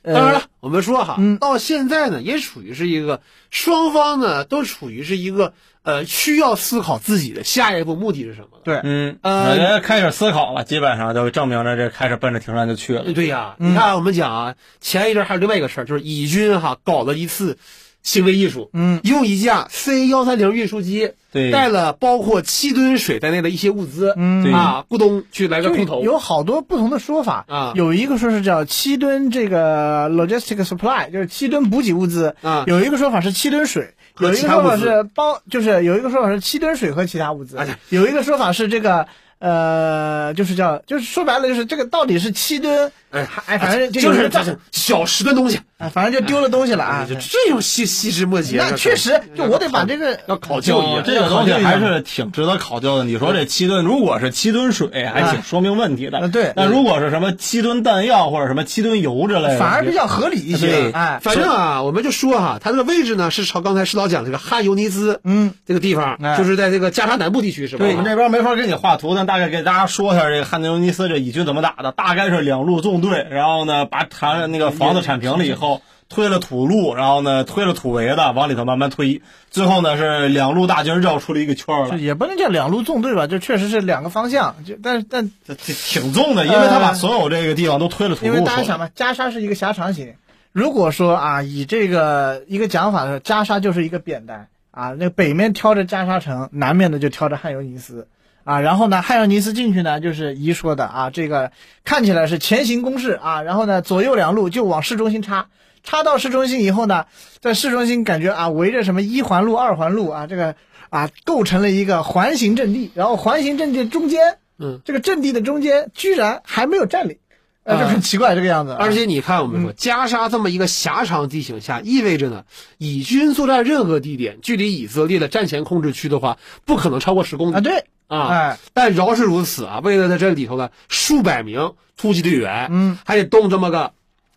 [0.03, 8.47] 呃、当然了，我们说哈，嗯到现在呢，也处于是一个双方呢都处于是一个呃需要思考自己的下一步目的是什么。
[8.53, 8.61] 了。
[8.63, 13.11] 对，嗯，呃人家开始思考了，基本上就证明着这开始奔着停战就去了。
[13.13, 13.71] 对呀，嗯。
[13.71, 17.57] 你看我们讲啊，前一阵还有另外一个事儿，就是以军哈搞了一次
[18.03, 21.49] 行为艺术，嗯，用一架 C 幺三零运输机对。
[21.49, 24.53] 带了包括七吨水在内的一些物资，嗯。
[24.53, 27.73] 啊，咕咚去来个空投，有好多不同的说法啊。
[27.75, 32.65] 有一个说是叫七吨这个 logistic supply，就是七吨补给物资啊。
[32.67, 33.95] 有一个说法是七吨水。
[34.13, 37.57] 和有一个说法是包，就是有一个说法是七吨水和其他物资
[37.89, 39.07] 有一个说法是这个
[39.39, 47.05] 呃，就是叫，就是说白了就是这个到底是七吨，哎哎，反正就就是这，小十吨东西，哎，反正就丢了东西了啊。
[47.07, 51.01] 就这种细细枝末节，那确实，就我得把这个要考究一下。
[51.01, 53.03] 这个东西还是挺值得考究的。
[53.03, 56.19] 你说这七吨，如果是七吨水，还挺说明问题的。
[56.19, 60.91] 呃对那如果是什么七吨弹药或者什么七吨油之类的，反而比较合理一些。
[60.91, 67.85] 哎，反正啊，我们就说哈，它这个位置呢是朝刚才师导讲这个汉尤尼兹嗯，这个地方，哎就是在这个加沙南部地区是吧？
[67.85, 71.91] 对，我们这边没法给你画图，但大概给大家说一下这个汉尼尤尼斯这以军怎么打的。
[71.91, 84.55] 大概是两路纵队，然后呢把产那个房子铲平了以后，推了土路，然后呢推了土围的往里头慢慢推，最后呢是两路大军绕出了一个圈儿来，也不能叫两路纵队吧，就确实是两个方向。
[84.65, 88.51] 就但是但这这 挺重的，因为他把所有这个地方都推了土因路出来。
[88.51, 90.13] 为大家想嘛，加沙是一个狭长型。
[90.51, 98.07] 如果说啊，以这个一个讲法的，加沙就是一个扁担啊，那北面挑着加沙城，南面的就挑着汉尤尼斯
[98.43, 98.59] 啊。
[98.59, 101.51] 然后呢，汉尤尼斯进去呢，就是一说的啊，这个
[101.83, 105.47] 看起来是前行攻势啊，然后呢，左右两路就往市中心插。
[105.83, 107.05] 插到市中心以后呢，
[107.39, 110.55] 在市中心感觉啊，围着什么一环路、二环路啊，这个
[110.91, 117.17] 啊构成了一个环形阵地，然后环形阵地中间，嗯，这个阵地的中间居然还没有占领，
[117.63, 118.77] 呃，就很奇怪这个样子啊。
[118.79, 122.43] 而且你看，我们说加沙这么一个狭长地形下，意味着呢，
[122.77, 128.27] 以军作战任何地点，距离以色列的战前控制区的话，不可能超过十公里啊，对，啊。
[128.27, 133.93] 哎，但饶是如此啊，为了在这里头呢，数百名突击队员，嗯，还得动这么个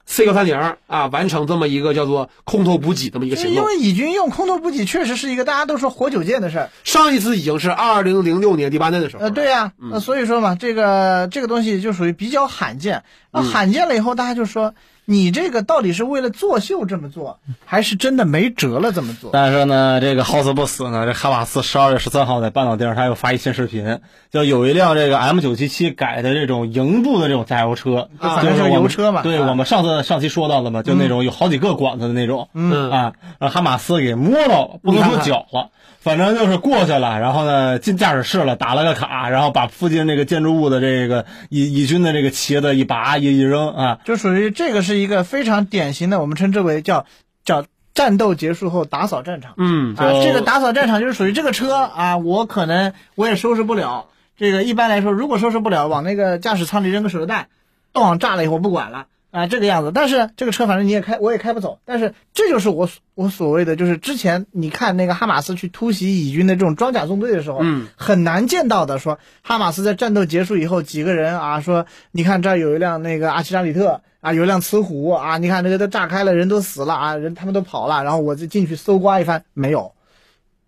[0.06, 3.54] C 幺三零啊，完成这么一个叫做空投补给这么一个行动。
[3.54, 9.22] 因为以军用空投补给确实是一个大家都说活久见的事儿，上一次已经是二零零六年黎巴嫩的时候。
[9.22, 13.02] 呃，对呀、呃，所以说嘛，这个这个东西就属于比较罕见。
[13.32, 14.74] 那罕见了以后，大家就说
[15.06, 19.30] 你这个到底是为了作秀这么做，还是真的没辙了这么做？
[19.32, 35.70] 但是呢，这个好死不死呢，这哈马斯十二月十三号在半岛电视台又发一新视频，就有一辆这个 M 九七七改的这种营部的这种加油车，就是油车嘛啊对我们上次上期说到了嘛，就那种有好几个管子的那种，嗯啊，让哈马斯给摸到了，不能说绞了。
[36.04, 47.06] 反正就是过去了，然后呢进驾驶室了，打了个卡，然后把附近这个建筑物的这个以以军的这个旗子一拔一一扔啊，就属于这个是一个非常典型的，我们称之为叫
[47.42, 47.64] 叫
[47.94, 49.54] 战斗结束后打扫战场。
[49.56, 54.08] 嗯，啊，这个打扫战场就是属于这个车啊，我可能我也收拾不了。
[54.36, 57.48] 这个一般来说，如果收拾不了，往那个驾驶舱里扔个手榴弹，
[57.92, 59.90] 当炸了以后不管了啊，这个样子。
[59.92, 61.80] 但是这个车反正你也开，我也开不走。
[61.84, 69.00] 但是这就是我所我所谓的，就是之前你看那个哈马斯去突袭以军的这种装甲纵队的时候，嗯，很难见到的。
[69.00, 79.94] 说哈马斯在战斗结束以后，几个人啊，说你看这儿有一辆那个阿奇扎里特啊，有一辆雌虎啊，你看这个都炸开了，人都死了啊，人他们都跑了，然后我就进去搜刮一番，没有。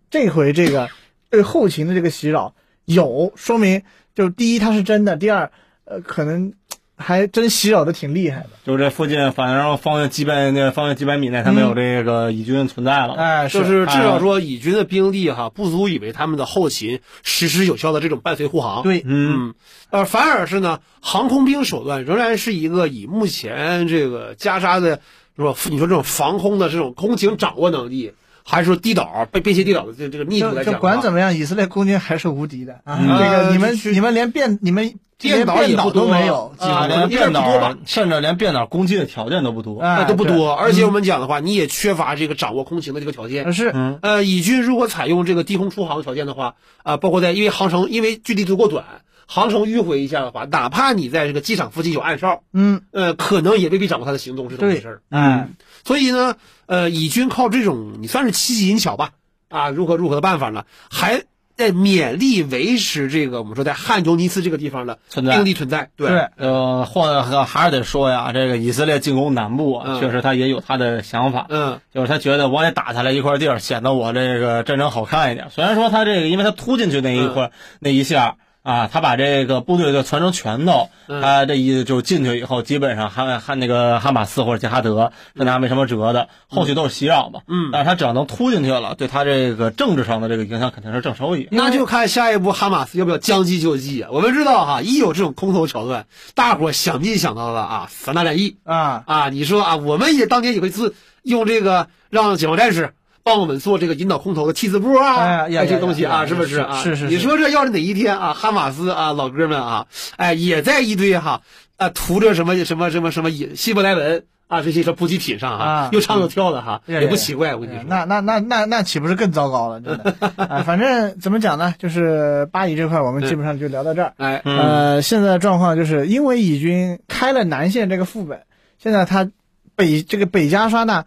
[0.09, 0.89] 这回这个
[1.29, 2.53] 对后勤的这个袭扰
[2.83, 5.51] 有，说明就第一它是真的，第二
[5.85, 6.53] 呃可能
[6.97, 8.49] 还真袭扰的挺厉害的。
[8.65, 13.13] 就是这附近，反正方圆几百那方圆几百米内，他没有这个乙军存在了。
[13.13, 18.83] 哎，就是至少说乙军的兵力哈，不足以为他们的后勤实施有效的这种伴随护航。
[18.83, 19.53] 对，嗯，
[19.91, 24.99] 呃，反而是呢，航空兵手段仍然是一个以目前这个加沙的
[25.37, 25.53] 是吧？
[25.69, 28.13] 你说这种防空的这种空情掌握能力，
[28.49, 32.97] 还是说地岛被便携地岛的这这个密度来讲的话，管怎么样，以色列空军还是无敌的啊！
[32.97, 39.81] 嗯这个你们呃你们连变你们电电脑也不都没有，啊连连电脑甚至连电脑攻击的条件都不多。
[39.81, 43.51] 哎那都不多，而且我们讲的话，你也缺乏这个掌握空情的这个条件。
[43.51, 48.85] 是嗯，呃，以军如果采用这个低空出航条件的话，啊、包括在因为航程因为距离足够短，
[49.25, 55.01] 航程迂回一下的话，哪怕你在这个机场附近有暗哨，嗯，呃，可能也未必掌握他的行动是怎么回事儿。
[55.09, 56.35] 嗯，所以呢，
[56.67, 59.11] 呃，以军靠这种你算是奇技淫巧吧，
[59.49, 60.65] 啊，如何如何的办法呢？
[60.91, 61.23] 还
[61.55, 65.89] 在勉力维持这个我们说在汉尤尼斯这个地方的存在兵力存在。
[65.95, 75.47] 对，对呃，或者还是得说呀，这个以色列进攻南部啊，嗯确实他也有他的想法，嗯就是他觉得我也打下来一块地儿，显得我这个战争好看一点。
[75.49, 78.35] 虽然说他这个，因为他突进去那一块、那一下
[78.67, 87.39] 啊，他把这个部队就传成拳头，嗯他这一就进去以后，基本上哈哈那个哈马斯或者杰哈德跟他没什么辙的，后续都是袭扰嘛。
[87.47, 91.47] 嗯但是他只要能突进去了，对他这个政治上的这个影响肯定是正收益。
[91.49, 94.09] 那就看下一步哈马斯要不要将计就计啊！
[94.11, 99.29] 我们知道哈，一有这种空头桥段，大伙想必想到了啊，三大战役啊，啊。
[99.29, 102.95] 你说啊，我们也当年有一次用这个让解放战士
[103.27, 106.81] 帮我们做这个引导空投的 T 字步啊，哎呀这些东西啊，是不是啊？
[106.81, 111.41] 是是是你说这要是哪一天啊，哈马斯啊，老哥们啊，哎，也在一堆哈
[111.75, 117.53] 啊涂着什么什么什么什么引希伯来文啊这些个补给品上哈啊，又唱又跳的哈，也不奇怪。
[117.53, 119.81] 我跟你说，哎那那那那那岂不是更糟糕了？
[119.81, 121.75] 真的，啊， 反正怎么讲呢？
[121.77, 124.13] 就是巴以这块，我们基本上就聊到这儿。
[124.15, 128.43] 哎，嗯呃，现在的状况就是因为以军开了南线这个副本，
[128.81, 129.29] 现在他
[129.75, 131.03] 北这个北加沙呢，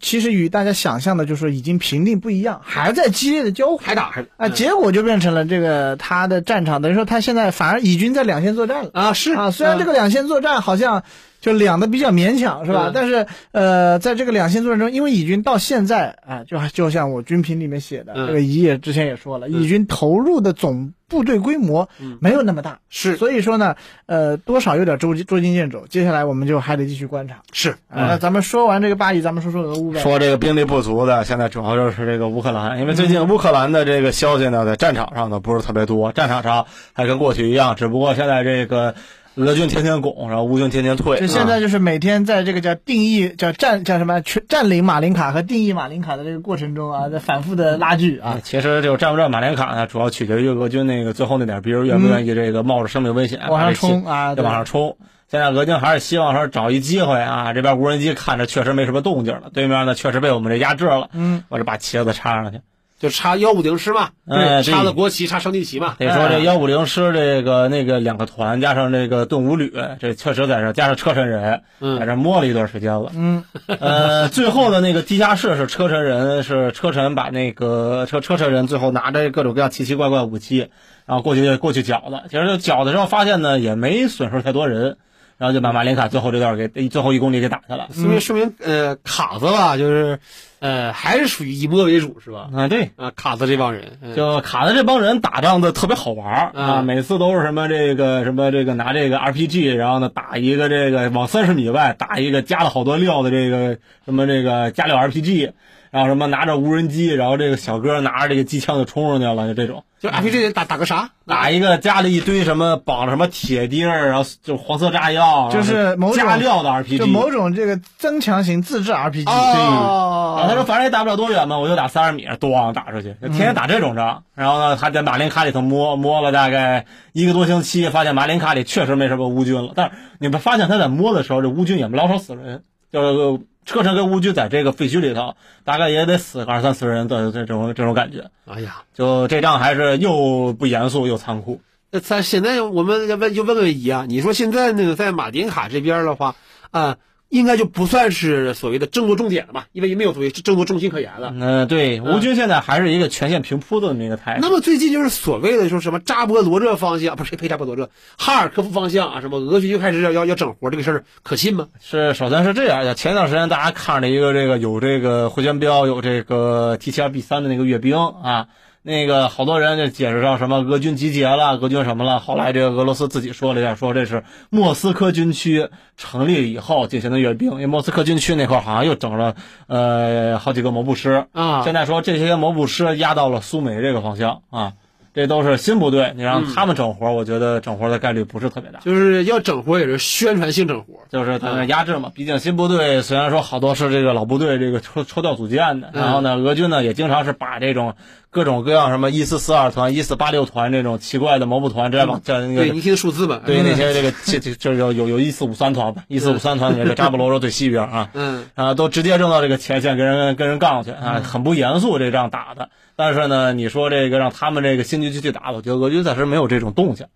[0.00, 3.78] 其实与大家想象的就是说已经平定不一样，还在激烈的交火。
[3.82, 9.50] 还打还啊，结果就变成了这个他的战场，等于说他现在反而以军在两线作战了啊是啊。
[9.50, 11.02] 虽然这个两线作战好像
[11.40, 12.88] 就两的比较勉强是吧？
[12.88, 23.74] 嗯但是呃，在这个两线作战中，因为以军到现在啊，就就像我军评里面写的，嗯这个乙也之前也说了，以军投入的总部队规模嗯没有那么大，是所以说呢，
[24.06, 25.84] 呃，多少有点捉捉襟见肘。
[25.88, 27.36] 接下来我们就还得继续观察。
[27.52, 30.00] 是啊那咱们说完这个巴以，咱们说说俄乌呗。
[30.00, 38.94] 说这个兵力不足的，现在主要就是这个乌克兰，因为最近乌克兰的这个消息呢，在战场上呢不是特别多，战场上还跟过去一样，只不过现在这个
[39.36, 41.18] 俄军天天拱，然后乌军天天退。
[41.20, 48.38] 就现在就是每天在这个叫定义叫占叫什么全占领马林卡和定义马林卡的这个过程中啊，在反复的拉锯啊。
[48.42, 54.96] 其实就占不占马林卡呢，主要取决于俄军那个最后那点逼儿愿不愿意这个冒着生命危险往上冲啊，就往上冲。
[55.28, 62.60] 现在俄军还是希望说找一机会啊，这边无人机看着确实没什么动静了，对面呢确实被我们这压制了，嗯，我就把旗子插上去。
[63.00, 65.96] 就插幺五零师嘛，哎插了国旗，插升旗旗嘛。
[65.98, 73.10] 得说这哎幺五零师这个那个两个团加上这个顿五旅，这确实在这加上车臣人，嗯在这摸了一段时间了。
[73.14, 80.68] 嗯，呃，最后的那个地下室是车臣人，是车臣把那个车车臣人最后拿着各种各样奇奇怪怪武器，
[81.06, 82.24] 然后过去过去剿的。
[82.28, 84.98] 其实剿的时候发现呢，也没损失太多人，
[85.38, 87.88] 然后就把马林卡最后这段给最后一公里给打下来。
[87.94, 90.20] 说明说明呃卡子吧，就是
[90.60, 92.48] 呃还是属于以摸为主是吧？
[92.54, 105.52] 啊，对，啊，卡子这帮人，嗯就卡子这帮人打仗的特别好玩儿啊，嗯每次都是什么这个什么这个拿这个 RPG，然后呢打一个这个往三十米外打一个加了好多料的这个什么这个加料 RPG，
[105.90, 111.10] 然后什么拿着无人机，然后这个小哥拿着这个机枪就冲上去了，就这种就 RPG 打打个啥？
[111.26, 119.24] 打一个加了一堆什么绑着什么铁钉儿，然后就黄色炸药，就是某种加料的 RPG，就某种这个增强型自制 RPG。
[119.28, 124.22] 哦然后他说反正也打不了多远嘛，我就打三十米，咣打出去，天天打这种仗。
[124.34, 129.72] 然后呢，他在马林卡里头摸摸了大概一个多星期，发现马林卡里确实没什么乌军了。
[129.74, 138.28] 但是你们发现他在摸的时候，这乌军也没老少死人，就是车臣跟乌军在这个废墟里头，大概也得死个二三十人的这种这种感觉。
[138.44, 141.60] 哎呀，就这仗还是又不严肃又残酷。
[141.92, 146.34] 那咱现在我们要问就问问乙啊，你说现在那个在马丁卡这边的话，
[146.72, 146.96] 啊，
[147.30, 151.32] 应该就不算是所谓的争夺重点了吧，因为没有所谓争夺重心可言了。
[151.34, 154.40] 嗯，对，吴军现在还是一个全线平铺的那么一个态势。
[154.42, 157.88] 那么最近就是所谓的说什么扎波罗热方向，不是呸扎波罗热，
[158.18, 161.68] 哈尔科夫方向啊，什么俄军又开始要要要整活这个事儿，可信吗？
[161.80, 168.48] 是，首先是这样的，前段时间大家看了一个这个有这个回旋镖，有这个 T 七二 B 三的那个阅兵啊。
[168.82, 172.18] 那个好多人就解释上什么俄军集结了，俄军什么了。
[172.18, 175.68] 后来这个俄罗斯自己说了一下，说这是莫斯科军区
[175.98, 179.34] 成立以后进行的阅兵，因为莫斯科军区那块好像又整了
[179.66, 184.72] 呃好几个摩步师啊现在说这些摩步师压到了苏美这个方向啊，
[185.12, 188.80] 这都是新部队，你让他们整活，我觉得整活的概率不是特别大。
[188.80, 191.00] 就是要整活也是宣传性整活。
[191.10, 197.94] 就是他们压制嘛，毕竟新部队虽然说好多是这个老部队这个抽抽调组建的，嗯然后呢，俄军呢也经常是把这种
[198.30, 203.40] 各种各样什么一四四二团、一四八六团这种奇怪的蘑菇团，这样吧这那对，个你听数字吧。
[203.44, 212.70] 对那些这个这这这有有有一四五三团吧，一四五三团这个扎布罗热最西边啊， 嗯，啊，都直接扔到这个前线跟人跟人杠去啊，很不严肃这仗打的。
[212.94, 217.06] 但是呢，你说这个让他们这个新军区去打，我觉得俄军暂时没有这种动静。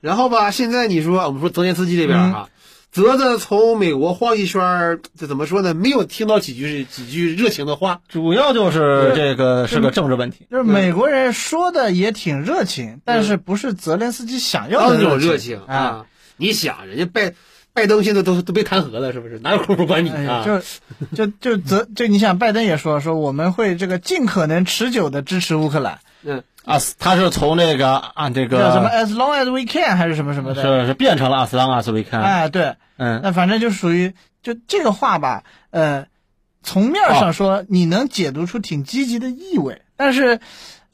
[0.00, 2.46] 然后吧，现在你说我们说泽连斯基这边嗯
[2.92, 5.74] 哈，泽从美国晃一圈儿，这怎么说呢？
[5.74, 8.00] 没有听到几句几句热情的话。
[8.08, 10.46] 主要就是这个是个政治问题。
[10.50, 16.06] 就是美国人说的也挺热情，但是不是泽连斯基想要的那种热情情啊！
[16.36, 17.34] 你想，人家拜
[17.72, 19.38] 拜登现在都都被弹劾了，是不是？
[19.38, 20.44] 哪有功夫管你哎啊？
[20.44, 36.06] 就就就泽就你想，拜登也说说我们会这个尽可能持久的支持乌克兰，嗯，啊，他是从那个啊这个叫什么 as long as we can 还是什么什么的，是是变成了 “as long as we can”，哎对，嗯，那反正就属于就这个话吧，呃，
[36.62, 40.40] 从面上说你能解读出挺积极的意味，但是。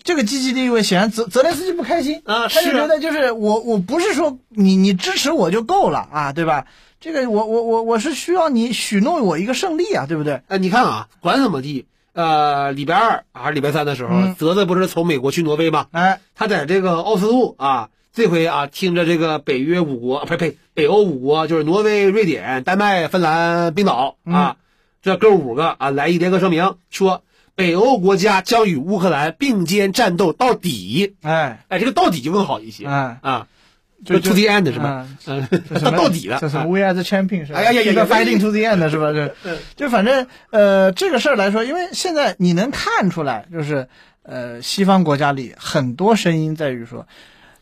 [0.05, 6.67] 这个积极的意味显然泽泽连斯基不开心啊他就觉得就是我我不是说你你支持我就够了啊，对吧？
[7.01, 10.43] 这个我我我我是需要你许诺我一个胜利啊，对不对？
[10.47, 11.87] 哎，你看啊，管怎么地，
[12.17, 14.35] 呃，礼拜二还是礼拜三的时候，嗯。
[14.37, 15.87] 泽子不是从美国去挪威吗？
[15.93, 24.57] 哎，他在这个奥斯陆啊，这回啊，听着这个北约五国，啊、呸呸，北欧五国，就是挪威、瑞典、丹麦、芬兰、冰岛啊，
[25.03, 27.23] 这哥五个啊，来一联合声明，说
[27.55, 31.17] 北欧国家将与乌克兰并肩战斗到底。
[31.21, 33.19] 哎，哎，这个到底就更好一些、哎。
[33.21, 33.47] 啊，
[34.05, 35.07] 就就 to the end 是吧？
[35.27, 35.49] 嗯，
[35.83, 36.39] 到 到底了。
[36.41, 37.59] 这什么啊 We are the champion 是吧？
[37.59, 39.13] 哎呀呀呀呀 fighting to the end 是吧？
[39.13, 43.89] 就嗯就反正呃这个事儿来说，因为现在你能看出来，就是
[44.23, 47.07] 呃西方国家里很多声音在于说，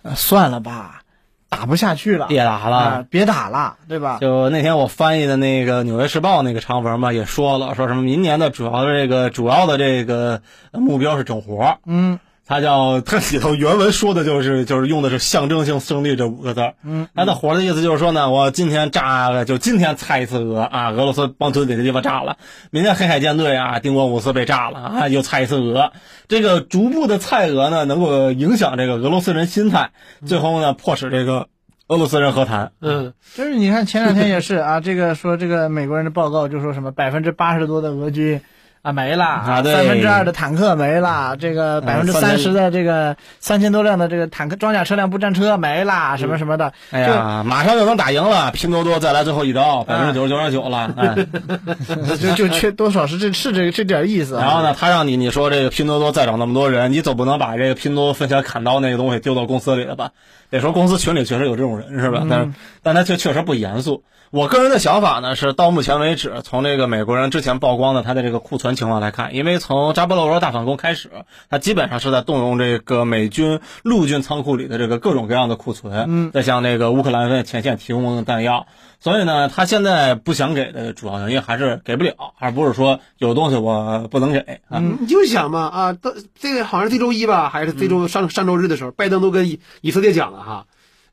[0.02, 1.02] 呃算了吧，
[1.48, 4.18] 打不下去了，别打了啊别打了，对吧？
[4.20, 16.74] 就那天我翻译的那个《纽约时报》那个长文嘛，也说了，说什么明年的主要的这个主要的这个目标是整活，嗯它叫他里头原文说的就是 就是用的是象征性胜利这五个字儿。
[16.84, 22.36] 嗯，他的活的意思就是说呢，我今天炸了，就今天菜一次俄啊，俄罗斯帮吞哪个地方炸了，
[22.70, 25.92] 明天黑海舰队啊，丁光五四被炸了啊，又菜一次俄。
[26.28, 29.92] 这个逐步的菜俄呢，能够影响这个俄罗斯人心态，
[30.26, 31.48] 最后呢，迫使这个
[31.88, 32.72] 俄罗斯人和谈。
[32.82, 38.42] 嗯，就是你看前两天也是啊，这个说这个美国人的报告就说什么百分之八十多的俄军。
[38.84, 50.92] 啊，没了啊对三分之二的坦克没了，这个百分之三十的这个三千多辆的这个坦克装甲车辆不战车没了，什么什么的，哎呀，马上就能打赢了，拼多多再来最后一刀，百分之九十九点九了。
[50.98, 51.14] 哎，
[52.20, 54.42] 就就缺多少是这是这这点意思啊。
[54.42, 60.10] 然后呢，他让你你说这个拼多多再找那么多人，你总不能把这个拼多多分享砍刀那个东西丢到公司里了吧？
[60.50, 62.26] 得说公司群里确实有这种人是吧？
[62.28, 62.50] 但是
[62.82, 64.04] 但他却确实不严肃。
[64.30, 71.10] 我个人的想法呢是，到目前为止，从这个美国人之前曝光的他的这个库存情况来看，因为从扎波罗热大反攻开始，
[71.48, 78.66] 他基本上是在动用这个美军陆军仓库里的这个各种各样的库存，嗯在向那个乌克兰的前线提供弹药。
[79.00, 84.78] 所以呢，他现在不想给的主要原因还是给不了，而不是说有东西我不能给啊。
[84.78, 90.66] 你就想嘛啊，到这个好像是这周一吧，还是这周上上周日的时候，拜登都跟以以色列讲了哈，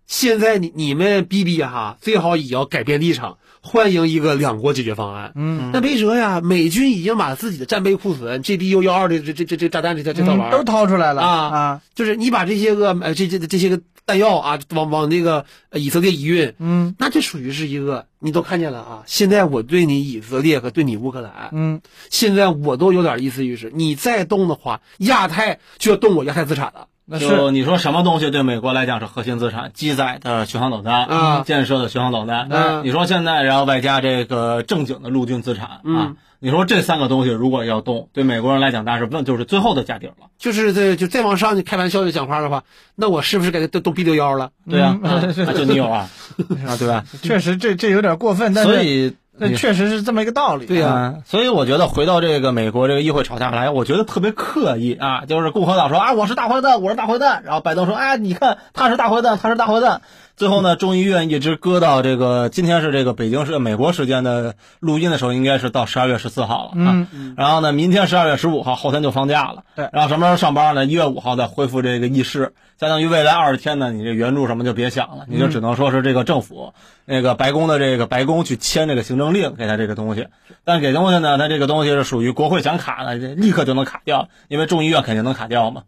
[0.07, 5.31] 现在你你们逼逼哈，最好也要改变立场，欢迎一个两国解决方案。
[5.35, 19.03] 嗯，那没辙呀，美军已经把自己的战备库存 GBU 幺二的这这这这炸弹这这这套玩意儿嗯都掏出来了啊啊，就是你把这些个呃这这这些个弹药啊，往往那个呃以色列一运，嗯那这属于是一个你都看见了啊。
[19.05, 26.87] 现在我对你以色列和对你乌克兰，嗯现在我都有点意思就是，你再动的话，亚太就要动我亚太资产了。
[27.05, 29.71] 那就你说什么东西对美国来讲是核心资产？
[29.73, 32.47] 机载的巡航导弹嗯建设的巡航导弹。
[32.49, 40.27] 嗯你说现在然后外加这个正经的陆军资产啊嗯，你说这三个东西如果要动，对美国人来讲，那是问就是最后的家底儿了。
[40.37, 42.63] 就是这就再往上，你开玩笑就讲话的话，
[42.95, 44.51] 那我是不是给他都都 B 六幺了？
[44.69, 46.09] 对呀、嗯啊，那 就你有啊，
[46.67, 47.03] 啊对吧？
[47.21, 50.65] 确实这这有点过分，但是所以那确实是这么一个道理。
[50.65, 60.01] 对呀嗯，所以我觉得回到这个美国这个议会吵架来，我觉得特别刻意啊，就是共和党说啊我是大坏蛋，我是大坏蛋，然后拜登说哎你看他是大坏蛋，他是大坏蛋。
[60.41, 67.07] 最后呢，众议院一直搁到这个今天是这个北京是美国时间的录音的时候，应该是到十二月十四号了啊。
[67.37, 69.63] 然后呢，明天十二月十五号，后天就放假了。
[69.75, 70.87] 对然后什么时候上班呢？
[70.87, 76.73] 一月五号再恢复这个议事，相当于未来二十天呢，你这援助什么就别想了，你就只能说是这个政府、
[77.05, 80.25] 那个白宫的这个白宫去签这个行政令给他这个东西。
[80.63, 85.83] 但给东西呢，他这个东西是属于国会想卡呢，立刻就能卡掉，因为众议院肯定能卡掉嘛。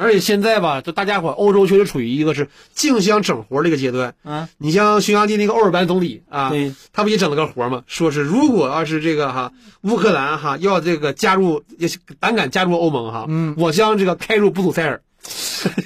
[0.00, 4.14] 而且现在吧，就大家伙欧洲确实处于一个是竞相整活的一个阶段。
[4.24, 6.50] 嗯，你像匈牙利那个欧尔班总理啊，
[6.92, 7.82] 他不也整了个活吗？
[7.86, 11.88] 说是如果要是这个哈乌克兰哈要这个加入，也
[12.18, 15.00] 胆敢加入欧盟哈，嗯我将这个开入布鲁塞尔。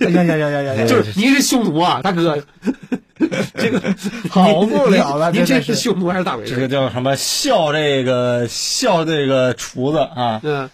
[0.01, 0.87] 呀呀呀呀呀呀！
[0.87, 2.41] 就是您是匈奴啊，大哥，
[3.59, 3.83] 这个
[4.31, 6.69] 好不了了您您真的是这是匈奴还是咋回事这个？
[6.69, 10.71] 叫什么笑这个笑这个厨子啊，嗯，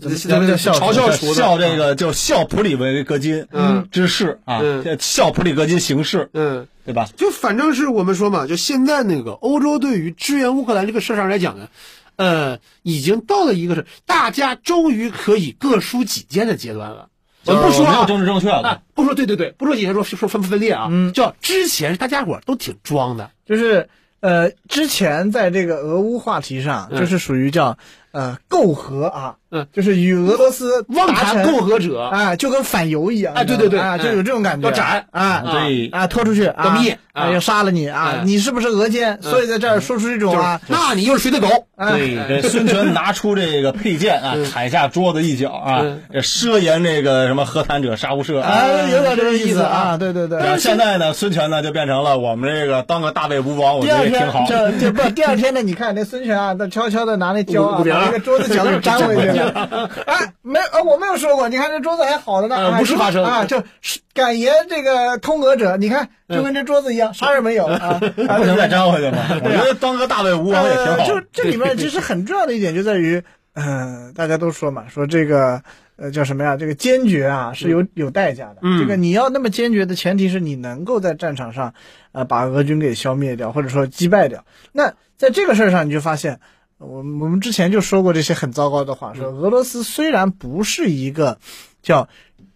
[0.00, 3.88] 怎么怎么叫笑嘲笑厨子，笑这个叫笑普里维格金嗯。
[3.90, 6.66] 之事啊嗯，笑普里格金行事，嗯。
[6.84, 7.08] 对吧？
[7.16, 11.68] 就反正是我们说嘛，就现在那个欧洲对于支援乌克兰这个事儿上来讲呢，
[12.16, 17.08] 呃，已经到了一个是大家终于可以各抒己见的阶段了。
[17.44, 21.12] 我们不说啊，没有政治正确了啊，，不说对对对，不说以前说说分不分裂啊，嗯。
[21.12, 23.88] 叫之前大家伙都挺装的，就是
[24.18, 26.98] 呃，之前在这个俄乌话题上，嗯。
[26.98, 27.78] 就是属于叫
[28.10, 39.20] 呃媾和啊，嗯，就是与俄罗斯妄谈共和者，啊，就跟反犹一样，哎对对对啊，就有这种感觉，要斩啊对啊，拖出去啊，要灭啊要杀了你啊，嗯你是不是俄奸？
[39.20, 41.66] 所以在这儿说出这种啊，那你又是谁的狗？
[41.76, 45.82] 哎对，这孙权拿出这个佩剑啊，砍下桌子一脚啊
[46.14, 48.48] 奢言这个什么和谈者杀无赦啊。
[48.48, 50.38] 哎，有点这个意思啊啊，对对对。
[50.38, 54.46] 然后现在呢，孙权呢就变成了我们这个当个大魏吴王，我觉得也挺好。
[54.48, 55.60] 这这不，第二天呢？
[55.60, 59.41] 你看那孙权啊，他悄悄的拿那胶啊，把那个桌子角都粘回去了。
[60.06, 69.18] 哎，没，呃，我没有说过，你看这桌子还好的呢，呃哎无事发生啊，就是敢言这个通俄者，你看就跟这桌子一样，啥事没有啊， 啊不能再粘回去吗？
[69.42, 71.06] 我觉得当个大魏吴王也挺呃，好。
[71.06, 73.22] 就这里面其实很重要的一点就在于，
[73.54, 75.62] 嗯，大家都说嘛，说这个
[75.96, 76.56] 呃叫什么呀？
[76.56, 78.56] 这个坚决啊是有有代价的。
[78.62, 81.74] 嗯这个你要那么坚决的前提是你能够在战场上，
[82.12, 84.44] 呃，把俄军给消灭掉，或者说击败掉。
[84.72, 86.40] 那在这个事儿上，你就发现，
[86.82, 91.38] 我我们之前就说过这些很糟糕的话，说俄罗斯虽然不是一个
[91.82, 92.08] 叫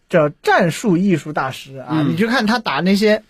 [0.08, 2.10] 叫战术艺术大师啊，嗯。
[2.10, 3.22] 你去看他打那些。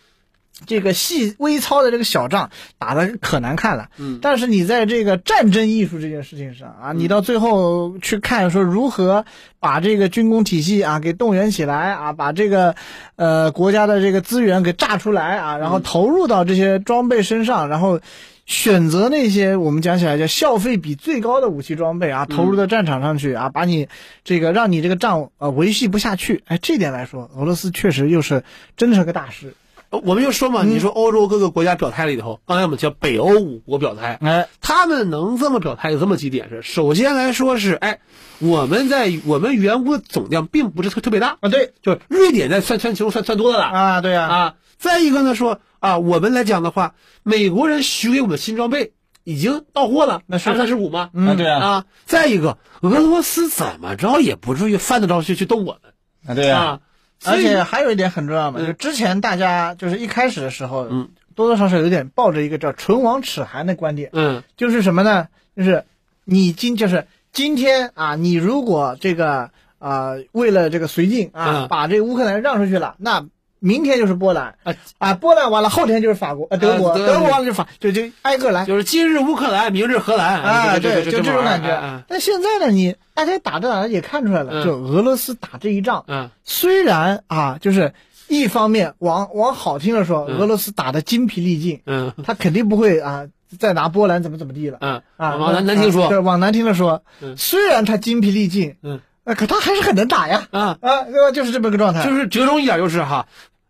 [0.64, 4.18] 这个细微操的这个小仗打的可难看了，嗯。
[4.22, 9.26] 但是你在这个战争艺术这件事情上啊，你到最后去看说如何
[9.61, 12.74] 把这个军工体系啊给动员起来啊，把这个
[13.16, 18.01] 呃国家的这个资源给炸出来啊，然后投入到这些装备身上，然后
[18.47, 23.88] 选择那些我们讲起来叫消费比最高的武器装备啊，投入到战场上去啊，把你
[24.22, 28.44] 这个让你这个仗呃维系不下去，哎，这点来说，俄罗斯确实又是
[28.76, 29.55] 真的是个大师，
[29.90, 30.70] 呃我们就说嘛，嗯。
[30.70, 37.99] 你说欧洲各个国家表态了以后，刚才我们叫北欧五国表态，哎，他们能这么表态有这么几点是：首先来说是，哎，
[38.38, 41.72] 我们在我们援乌的总量并不是特特别大，啊对。
[41.82, 44.55] 就是瑞典在算算球算算多的了啊对啊，啊。
[44.79, 48.93] 再一个呢说啊，我们来讲的话，美国人许给我们的新装备
[49.24, 50.45] 已经到货了，那是。
[50.55, 51.11] 三十五吗？
[51.14, 55.93] 啊，对啊，啊，再一个，俄罗斯怎么着也不至于犯得着去去动我们。
[56.27, 56.81] 啊对啊，啊。
[57.24, 58.66] 而且还有一点很重要嘛，嗯。
[58.66, 64.43] 就之前大家就是一开始的时候，嗯，多多少少有点抱着一个叫“唇亡齿寒”的观点，嗯。
[64.57, 65.29] 就是什么呢？
[65.57, 65.85] 就是
[66.24, 71.68] 你今就是今天啊，你如果这个啊、为了这个绥靖啊，嗯。
[71.68, 73.27] 把这个乌克兰让出去了，那
[73.67, 74.55] 明天就是波兰。
[74.62, 76.47] 啊啊，波兰完了，后天就是法国。
[76.51, 78.64] 呃德国，德国完了就法，就就挨个来。
[78.64, 80.41] 就是今日乌克兰，明日荷兰。
[80.41, 81.79] 啊，对，就这种感觉。
[81.83, 84.64] 嗯但现在呢，你大家打着打着也看出来了，嗯。
[84.64, 86.31] 就俄罗斯打这一仗，嗯。
[86.45, 87.93] 虽然啊，就是
[88.29, 90.39] 一方面往往好听的说，嗯。
[90.39, 92.12] 俄罗斯打的精疲力尽，嗯。
[92.25, 93.27] 他肯定不会啊
[93.59, 94.79] 再拿波兰怎么怎么地了。
[94.81, 95.03] 嗯。
[95.17, 95.37] 啊。
[95.37, 96.09] 往难难听说。
[96.09, 97.37] 对，往难听的说，嗯。
[97.37, 101.31] 虽然他精疲力尽，嗯，呃，可他还是很能打呀，啊，啊，对吧？
[101.33, 102.05] 就是这么个状态。
[102.05, 103.27] 就是折中一点就是哈，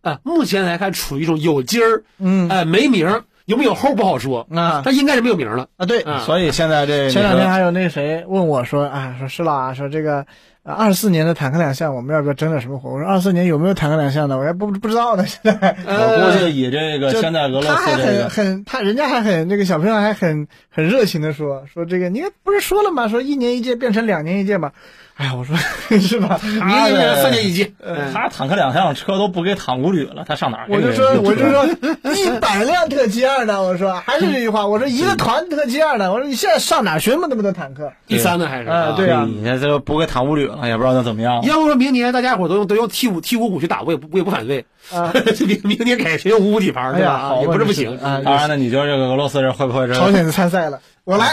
[0.07, 5.67] 啊，目前来看处于一种有今儿，嗯哎，没名儿，有没有后不好说，啊他应该是没有名儿了。
[5.77, 6.01] 啊，对。
[6.03, 10.25] 啊所以现在这前两天还有那谁问我说啊，说施老啊，说这个
[10.63, 12.91] 二四年的坦克两项，我们要不要整点什么活？
[12.91, 14.39] 我说二四年有没有坦克两项呢？
[14.39, 15.77] 我还不不知道呢，现在。
[15.85, 23.09] 我估计以这个现在俄罗他还斯这个，很很，他人家还很那个小朋友还很很热情的说说这个，你看不是说了吗？
[23.09, 24.71] 说一年一届变成两年一届嘛。
[25.17, 25.57] 哎呀，我说
[25.99, 26.39] 是吧？
[26.43, 27.75] 明年三年一季，
[28.13, 30.67] 他坦克两辆车都不给坦古旅了，他上哪儿？
[30.69, 31.65] 我就说，我就说，
[32.13, 37.91] 一百辆特七二呢，我说还是这句话，我说一个团特七二呢，我说你现在上哪儿学那么那么多坦克？
[38.07, 41.43] 第三呢还是啊对啊你这这不给坦古旅了，也不知道能怎么样。
[41.45, 44.67] 要不说明年大家伙都用都用 T 五 T 五五去打，我也不我也不反对。
[44.93, 45.13] 啊，
[45.47, 47.35] 明明年改谁用五五底盘，对吧？
[47.41, 49.95] 也不是不行啊当然了，你觉得这个俄罗斯人会不会这？
[49.95, 51.33] 朝鲜参赛了，我来。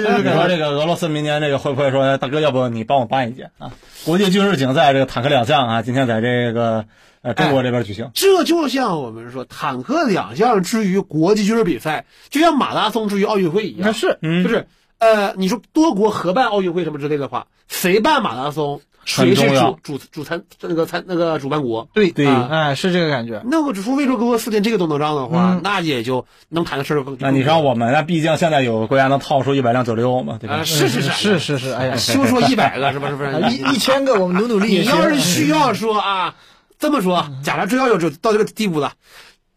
[0.00, 3.70] 你 说这个俄罗斯明年这个会不会说，大哥，要不你帮我办一届啊？
[4.04, 6.84] 国际军事竞赛这个坦克两项啊，今天在这个
[7.22, 8.10] 呃中国这边举行。
[8.12, 13.82] 这就像我们说坦克两项之于国际军事比赛，就像马拉松之于奥运会一样。
[13.82, 14.66] 那是嗯就是
[14.98, 21.88] 呃，你说多国合办奥运会什么之类的话，谁办马拉松，谁是主主主参那个参那个主办国。
[21.92, 23.42] 对对啊哎，是这个感觉。
[23.44, 27.16] 那我除非说俄罗斯连这个都能让的话，嗯那也就能谈的事儿更。
[27.20, 30.64] 那你让我们，那毕竟现在有国家能套出一百辆九六嘛，对吧啊，？
[30.64, 33.08] 是是是是是，哎呀， 休说一百个是吧？
[33.08, 33.30] 是不是？
[33.50, 34.78] 一一千个我们努努力。
[34.78, 36.34] 你要是需要说啊，
[36.78, 38.92] 这么说，假如真要有就到这个地步了，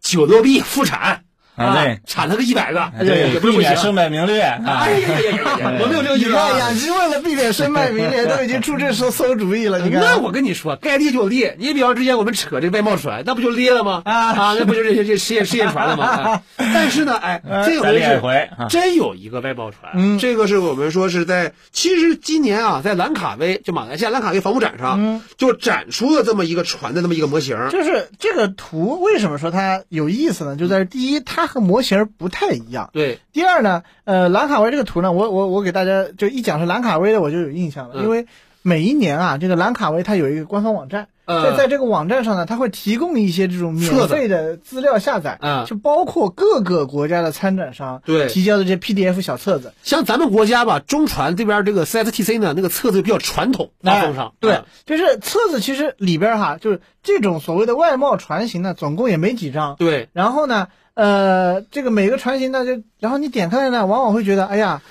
[0.02, 1.24] 九六 B 复产
[1.56, 3.62] 啊对产了个一百个，哎对，也不是不行。
[3.62, 4.92] 避免身败名裂啊哎。
[5.00, 5.74] 呀呀呀呀呀！
[5.82, 6.48] 我没有这个意你思啊。
[6.50, 9.80] 看养鸡为了避免身败名裂，都已经出这馊馊主意了。
[9.80, 11.56] 你看，那我跟你说，该裂就裂。
[11.60, 14.02] 你比方之前我们扯这外贸船，那不就裂了吗？
[14.06, 16.42] 啊啊，那不就这些这试验试验船了吗？
[16.58, 18.68] 哎 但是呢，哎，这回是！
[18.70, 27.58] 真有一个外贸船，嗯这个是我们说是在，其实今年啊，在兰卡威就马来西亚兰卡威防务展上，嗯就展出了这么一个船的这么一个模型。
[27.70, 30.56] 就是这个图为什么说它有意思呢？
[30.56, 32.90] 就在于第一，它和模型不太一样。
[32.94, 38.04] 对，第二呢，呃，兰卡威这个图呢，我我我给大家就一讲是兰卡威的，我就有印象了，嗯。
[38.04, 38.28] 因为
[38.62, 41.44] 每一年啊，这个兰卡威它有一个官方网站，嗯。
[41.44, 45.66] 在在这个网站上呢，它会提供一些这种免费的资料下载，嗯。
[45.68, 48.26] 就包括各个国家的参展商对。
[48.28, 54.34] 提交的这些 PDF 小册子，像咱们国家吧，中传这边这个 CSTC 呢，那个册子比较传统，发风上。
[54.40, 64.82] 对啊，就是册子其实里边哈，就是这种所谓的外贸船型呢，总共也没几张，对，然后呢，呃，这个每个船型呢，就然后你点开来呢，往往会觉得，哎呀，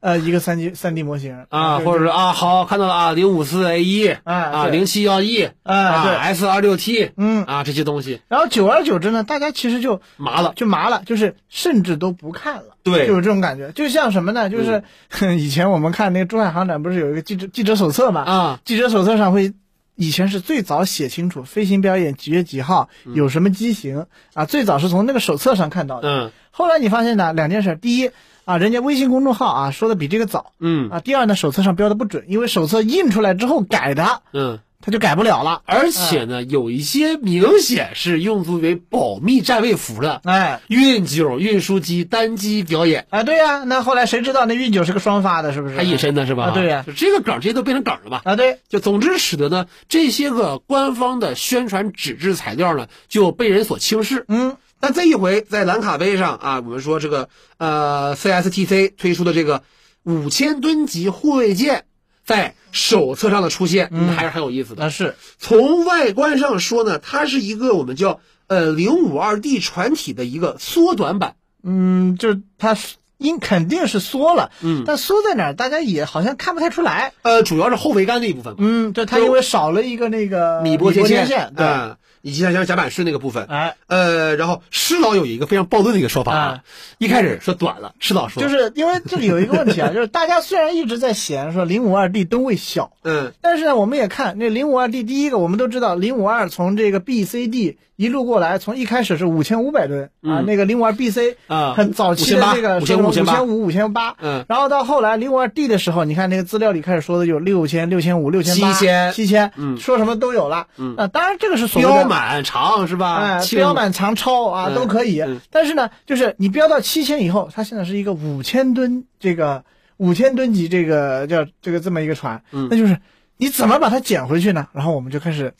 [0.00, 10.52] 呃，一个三 D 三 D 模型啊，或者说啊，好看到了啊，零五四 A 一哎啊，对零七幺 E 哎啊对，S 二六 T 嗯，啊，这些东西然后久而久之呢，大家其实就麻了。
[10.54, 12.76] 就麻了，就是甚至都不看了。
[12.82, 14.50] 对就有这种感觉，就像什么呢？
[14.50, 14.82] 就是、
[15.38, 18.20] 以前我们看那个珠海航展，不是有一个记者记者手册嘛？
[18.24, 19.54] 啊，记者手册上会，
[19.96, 26.08] 以前是最早写清楚飞行表演几月几号有什么机型、啊，最早是从那个手册上看到的。
[26.08, 26.32] 嗯。
[26.50, 28.10] 后来你发现呢，两件事：第一
[28.44, 30.90] 啊，人家微信公众号啊说的比这个早嗯。
[30.90, 35.62] 啊；第二呢，手册上标的不准，因为手册印出来之后改的，嗯，它就改不了了。
[35.64, 45.76] 而且呢，有一些明显是用作为保密站位服的哎运九运输机单机表演，啊，对呀、那后来谁知道那运九是个双发的，是不是？
[45.76, 46.44] 还隐身的是吧？
[46.44, 48.20] 啊对呀就这个梗，这些都变成梗了嘛。
[48.24, 54.26] 啊，对，就总之使得呢，这些个官方的宣传纸质材料呢，就被人所轻视。
[54.28, 59.62] 嗯但这一回在兰卡杯上啊，我们说这个呃 CSTC 推出的这个
[60.02, 61.84] 五千吨级护卫舰，
[62.24, 64.76] 在手册上的出现，嗯还是很有意思的。
[64.80, 71.36] 但是从外观上说呢，它是一个我们叫呃零五二 D 船体的一个缩短版。
[71.62, 77.12] 嗯，就是它是应肯定是缩了，嗯但缩在哪儿，大家也好像看不太出来。
[77.22, 83.44] 呃，主要是后桅杆那一部分，嗯，对，它因为少了一个那个米波接线线，对，啊以及像像甲板式那个部分。
[83.44, 86.64] 哎，呃，然后施老有一个非常暴论的一个说法啊，
[86.96, 100.46] 一开始说短了，施老说就是因为这里有一个问题啊， 就是大家虽然一直在嫌说零五二 D 吨位小，嗯但是呢，我们也看那零五二 D，第一个我们都知道，零五二从这个 BCD 一路过来，从一开始是五千五百吨啊，嗯。
[100.46, 104.44] 那个零五二 BC 啊很早期的58这个5500五千五、五千八，嗯。
[104.48, 109.78] 然后到后来零五二 D 的时候，你看那个资料里开始说的有六千、六千五、六千八、7000七千，嗯。
[109.78, 110.96] 说什么都有了，嗯。
[110.96, 113.14] 啊，当然这个是所谓的标满长是吧？
[113.16, 115.40] 哎，轻标满长超啊、嗯都可以，嗯。
[115.50, 119.64] 但是呢，就是你标到七千以后，它现在是一个五千吨这个
[119.98, 122.66] 五千吨级这个叫这个这么一个船，嗯。
[122.70, 122.98] 那就是
[123.36, 124.66] 你怎么把它捡回去呢？
[124.72, 125.54] 然后我们就开始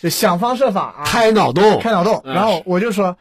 [0.00, 2.34] 就想方设法啊，开脑洞，开脑洞，嗯。
[2.34, 3.16] 然后我就说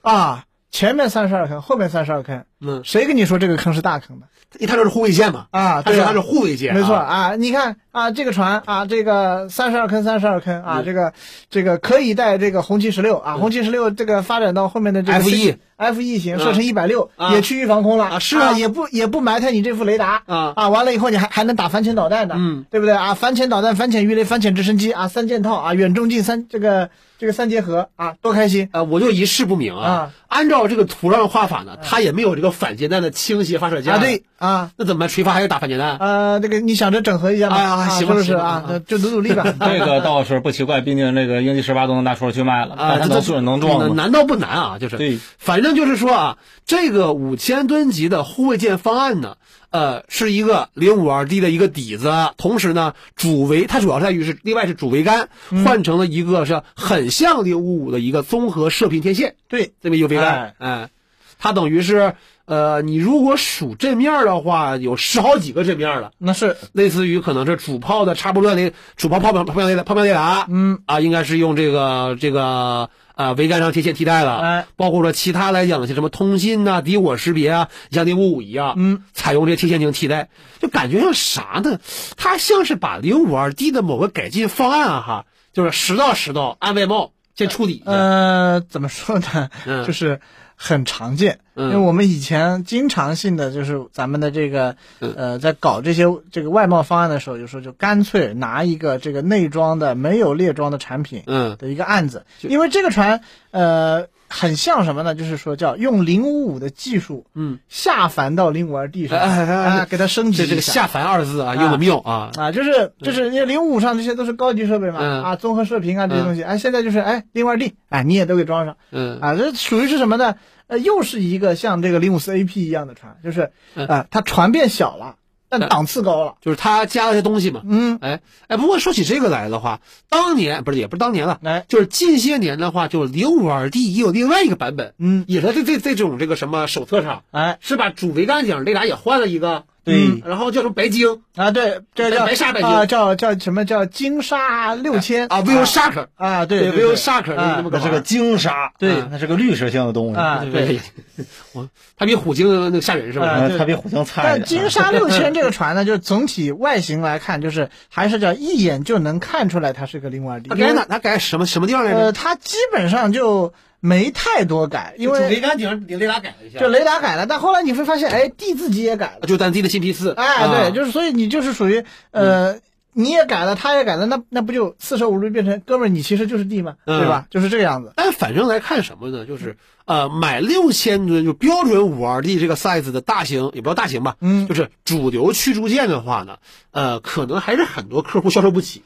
[0.00, 4.26] 啊，前面三十二坑，后面三十二坑，嗯，谁跟你说这个坑是大坑的
[4.58, 5.82] 一看就是护卫舰嘛，啊？
[5.82, 11.12] 对啊它是护卫舰啊，没错啊，你看啊，这个船啊，这个三十二坑，三十二坑啊，嗯这个
[11.50, 23.14] 这个可以带这个红旗十六啊，红旗十六这个发展到后面的这个 FE F E 型嗯射程一百六啊也区域防空了啊是啊也不也不埋汰你这副雷达啊啊，完了以后你还还能打反潜导弹的，嗯，对不对啊？
[23.14, 26.90] 反潜导弹、反潜鱼雷、反潜直升机啊，三件套啊，远中近三这个
[27.22, 29.86] 这个三结合啊，多开心呃，我就一事不明啊。
[29.88, 33.92] 啊按照这个图上的画法呢，它也没有这个反舰弹的倾斜发射架。
[33.92, 33.98] 啊！
[33.98, 34.72] 对，啊。
[34.76, 35.98] 那怎么垂发还要打反舰弹？
[35.98, 37.56] 呃，这个你想着整合一下嘛？
[37.58, 38.80] 啊啊，行不是啊啊？
[38.88, 39.44] 就就努努力吧。
[39.60, 43.94] 这个倒是不奇怪，毕竟那个鹰击十八都能拿出来去卖了，啊，能准能撞吗？
[43.94, 44.78] 难道不难啊？
[44.80, 49.36] 就是对，反正就是说啊，这个五千吨级的护卫舰方案呢，
[49.72, 55.28] 呃，是一个零五二 D 的一个底子，同时呢，主桅它主要在于是另外是主桅杆
[55.64, 60.90] 换成了一个是很像零五五的一个综合射频天线，对，这么一个桅杆，哎，
[61.38, 62.14] 它等于是
[62.44, 66.10] 呃，你如果数阵面的话，有十好几个阵面了。
[66.18, 66.56] 那是。
[66.72, 80.28] 类似于可能是主炮的插不乱雷主炮炮炮炮炮雷达炮炮雷达，嗯啊，应该是用这个这个啊桅杆上天线替代了，哎，包括说其他来讲的像什么通信呐、敌我识别啊，像零五五一样，嗯，采用这些天线进行替代，
[80.60, 81.78] 就感觉像啥呢？
[82.16, 89.50] 它像是把零五二 D 的某个改进方案啊，哈，就是拾到拾到按外贸先处理呃，怎么说呢？
[89.66, 89.86] 嗯。
[89.86, 90.20] 就是
[90.64, 91.70] 很常见，嗯。
[91.70, 95.12] 因为我们以前经常性的就是咱们的这个嗯。
[95.16, 101.56] 呃，在搞这些这个外贸方案的时候，有时候就干脆拿一个这个内装的没有列装的产品嗯。
[101.58, 105.14] 的一个案子，因为这个船呃很像什么呢？
[105.14, 115.22] 就是说叫用零五五的技术嗯，下凡到零五二 D 上，啊，给它升级这这个下下凡二字啊，用的妙啊，啊，就是就是因为零五上这些都是高级设备嘛，嗯。
[115.22, 118.76] 啊，综合射频啊这些东西，哎，现在就是哎零五二 D，哎你也都给装上。
[118.90, 119.18] 嗯。
[119.20, 120.36] 啊，这属于是什么呢？
[120.66, 123.86] 呃，又是一个像这个零五四 AP 一样的船，就是嗯。
[123.86, 125.16] 啊，它船变小了，
[125.52, 140.08] 但嗯档次高了，就是他加了些东西嘛，嗯，哎哎，不过说起这个来的话，当年不是也不是当年了，来，就是近些年的话，就零五二 D 也有另外一个版本，嗯，也是这这这种这个什么手册上哎，是把主桅杆顶那俩也换了一个，对。
[140.08, 141.22] 嗯然后叫什么白鲸？
[141.36, 142.68] 啊，对，这叫白鲨白鲸。
[142.68, 147.54] 啊，叫叫什么叫鲸鲨六千啊，Will Shark，啊，对对，Will Shark 啊。
[147.56, 149.02] 那么个那是个鲸鲨，对。
[149.10, 150.80] 那是个绿色性的动物啊对对，
[151.52, 153.48] 我它比虎鲸那个吓人是吧？
[153.58, 160.86] 它比虎鲸菜但鲸鲨六千这个船呢，就是总体外形来看，就是还是叫一眼就能看出来它是个零五二 D，它改哪？
[160.88, 161.98] 它改什么什么地方来着？
[161.98, 163.52] 呃，它基本上就
[163.82, 172.60] 没太多改，因为杆顶顶雷达改了一下，就雷达改了，但后来你会发现，哎，D 自己也改了，就咱自己的新 P 四，哎，啊对，就是所以你就是属于呃。
[172.94, 177.24] 你也改了，他也改了，那那不就四舍五入变成哥们儿，你其实就是 D 嘛，嗯对吧？
[177.30, 177.94] 就是这个样子。
[177.96, 179.24] 但反正来看什么呢？
[179.24, 179.56] 就是
[179.86, 186.36] 呃，买六千吨就标准五二 D 这个 size 的大型，也不叫大型吧，嗯就是主流驱逐舰的话呢，
[186.70, 188.82] 呃，可能还是很多客户消受不起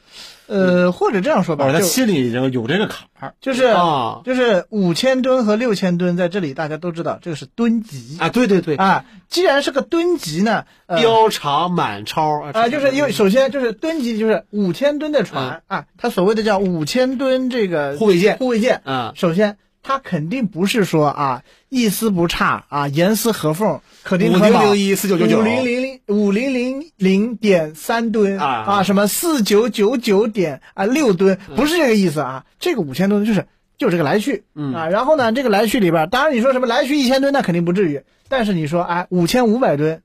[0.47, 3.33] 呃，或者这样说吧，他心里已经有这个坎儿。
[3.41, 8.29] 就是啊就是五千吨和六千吨在这里大家都知道，这个是吨级啊！
[8.29, 9.05] 对对对，啊。
[9.27, 33.47] 既然是个吨级呢，呃标长满超啊，就是因为首先就是吨级就是五千吨的船啊，它所谓的叫五千吨这个护卫舰护卫舰啊首先它肯定不是说啊一丝不差啊严丝合缝可丁可卯5001 4999五零零零五零零零点三吨啊啊什么四九九九点啊六吨不是这个意思啊，这个五千吨就是。
[33.79, 40.01] 就这个来去，嗯啊，然后呢，这个来去里边，当然你说什么来去一千吨，那肯定不至于，但是你说哎五千五百吨，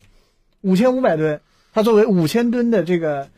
[0.60, 1.40] 五千五百吨，
[1.72, 3.28] 它作为五千吨的这个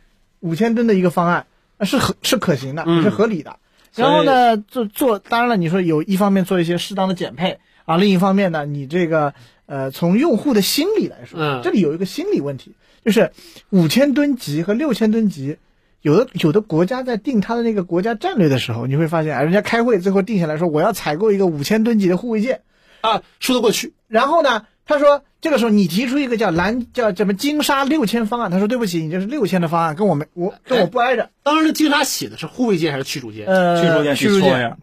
[0.41, 1.45] 五千吨的一个方案，
[1.77, 3.55] 呃是合是可行的，嗯是合理的。
[3.95, 9.33] 然后呢，做做，当然了，你说有一方面做一些适当的减配啊，另一方面呢，你这个
[9.65, 12.73] 呃，从用户的心理来说，嗯这里有一个心理问题，
[13.03, 13.31] 就是
[13.69, 15.57] 五千吨级和六千吨级。
[16.01, 22.61] 有的有的国家在定它的那个国家战略的时候，你会发现，啊，人家开会最后定下来说，我要采购一个五千吨级的护卫舰，
[23.01, 23.93] 啊，说得过去。
[24.07, 31.29] 然后呢，他说这个时候你提出一个叫蓝叫什么金沙六千方案，他说对不起，你这是六千的方案，跟我们我跟我不挨着。
[31.43, 33.45] 当时金沙写的是护卫舰还是驱逐舰？
[33.45, 34.75] 呃，驱逐舰驱逐舰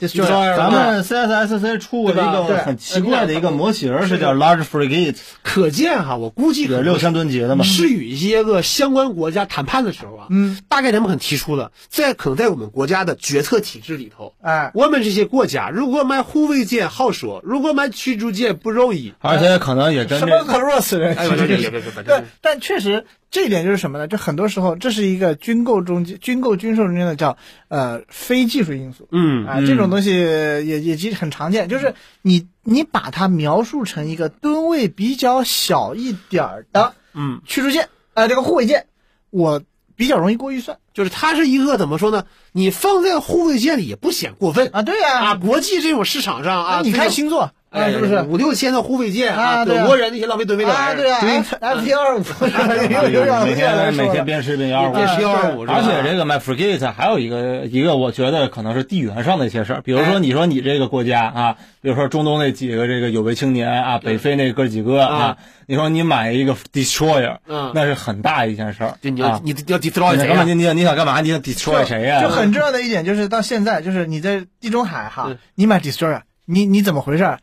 [0.56, 7.64] 咱们 CSSC 出过一个很奇怪的一个模型，是叫 Large Frigate，可见哈，我估计六千吨级的嘛。
[7.64, 19.12] 是与一些个相关国家谈判的时候啊，嗯，大概他们可能提出了，在可能在我们国家的决策体制里头，哎，我们这些国家如果买护卫舰好说，如果买驱逐舰不容易。
[19.18, 21.16] 而且可能也跟什么这可弱死人？
[21.16, 24.06] 哎，别别别别别别对，但确实这一点就是什么呢？
[24.06, 27.36] 就很多时候这是一个军购中间、军购军售中间的叫
[27.68, 29.08] 呃非技术因素。
[29.10, 38.86] 嗯啊，这种东西也也其实很常见，就是你你把它描述成一个吨位比较小一点儿的嗯，驱逐舰，呃，这个护卫舰，
[39.30, 39.62] 我
[39.96, 42.24] 比较容易过预算就是它是一个怎么说呢？
[42.52, 44.82] 你放在护卫舰里也不显过分啊。
[44.82, 45.34] 对呀、啊。
[45.36, 51.18] 国际这种市场上啊，你看星座，啊是不是五六千的护卫舰啊德国人那些浪费吨位的啊，玩意儿对啊
[51.60, 52.20] ，F 幺二五
[53.44, 54.08] 每天每。
[54.12, 68.94] 天边吃边幺五，边吃幺二五，而且这个 My Frigate 还有一个一个，我觉得可能是地缘上的一些事儿，比如说你说你这个国家啊，比如说中东那几个这个有为青年啊，北非那哥几个啊，你说你买一个 Destroyer，嗯那是很大一件事儿。
[69.00, 70.72] 就你要啊你要 destroy 谁呀你干嘛？？
[70.74, 71.20] 你想干嘛？
[71.22, 72.20] 你想 destroy 谁呀？
[72.20, 77.38] 就很重要的一点就是到现在，就是你在地中海哈嗯，你买 destroyer，你你怎么回事？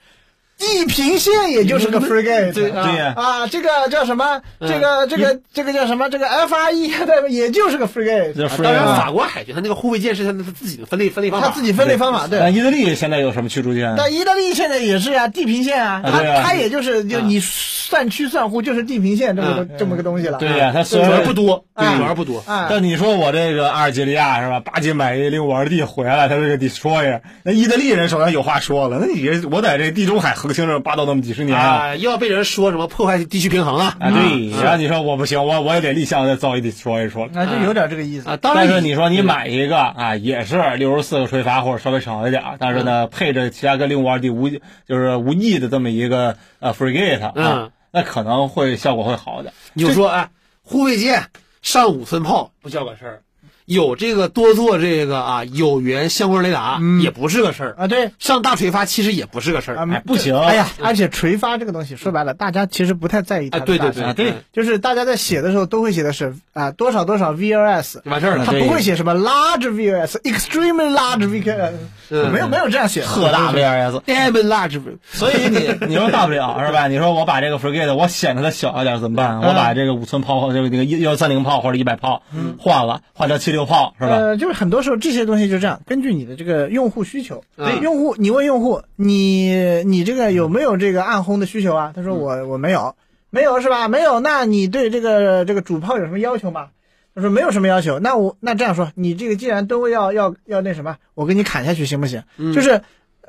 [0.60, 4.42] 地平线也就是个 frigate，对啊对呀啊，这个叫什么？
[4.60, 6.10] 嗯这个这个这个叫什么？
[6.10, 6.72] 这个 FRE
[7.08, 7.28] 对吧？
[7.30, 12.40] 也就是个 frigate，当然，法国海军它那个护卫舰是它他自己的分类分类方法，他自己分类方法对。
[12.40, 13.96] 但意大利现在有什么驱逐舰？
[13.98, 20.38] 但意大利现在也是啊，地平线啊，它它也就是就啊你算区算户就是地平线这么这么个东西了。
[20.40, 22.44] 对呀，它虽主然不多，哎主要不多。
[22.46, 24.60] 哎，但你说我这个阿尔及利亚是吧？
[24.60, 31.66] 巴金买一零五二 D 回来，他这个 destroyer，那意大利人手上有话说了，那你我在这地中海横行着霸道那么几十年啊！
[31.66, 37.30] 啊，又要被人说什么破坏地区平衡了啊，对，然后你说我不行，我我也得立项再造一 destroyer 出来。
[37.34, 38.38] 那就有点这个意思啊？
[38.38, 49.54] 当然，但是你说你买一个啊，也是六十四个吹阀或者稍微少一点，但是呢，配着其他个零五二 D 无就是无翼的这么一个呃 frigate 啊嗯，那可能会效果会好点。
[49.74, 50.30] 你就说哎，
[50.62, 51.28] 护卫舰
[51.62, 53.22] 上五寸炮不叫个事儿，
[53.70, 57.02] 有这个多做这个啊有源相关雷达嗯。
[57.02, 58.12] 也不是个事儿，啊，对。
[58.20, 59.86] 上大垂发其实也不是个事儿。
[60.06, 60.38] 不行。
[60.38, 64.34] 哎呀，而且垂发这个东西说白了，大家其实不太在意它哎，的对对对对。
[64.52, 68.52] 就是大家在写的时候都会写的是啊多少多少 VLS，就完事儿了他。
[68.54, 71.74] 不会写什么 large VLS，extremely large VLS，
[72.10, 76.88] 嗯没有没有这样写的，特大 VRS，Diamond large，所以你你说大不了是吧？
[76.88, 79.38] 你说我把这个 frigate 我显得它小一点怎么办？
[79.42, 82.24] 我把这个五寸炮这个那个幺三零炮或者一百炮
[82.58, 84.12] 换了，换成七六炮是吧？
[84.16, 91.94] 呃，就是很多时候这些东西就这样，根据你的这个用户需求，对用户你问用户，你你这个有没有这个暗轰的需求啊？
[91.96, 92.96] 他说我我没有，
[93.30, 93.88] 没有是吧？
[93.88, 96.68] 没有，那你对这个这个主炮有什么要求吗？
[97.16, 102.24] 他说没有什么要求，那我那这样说，你这个既然吨位要要要那什么，我给你砍下去行不行？
[102.54, 102.82] 就是，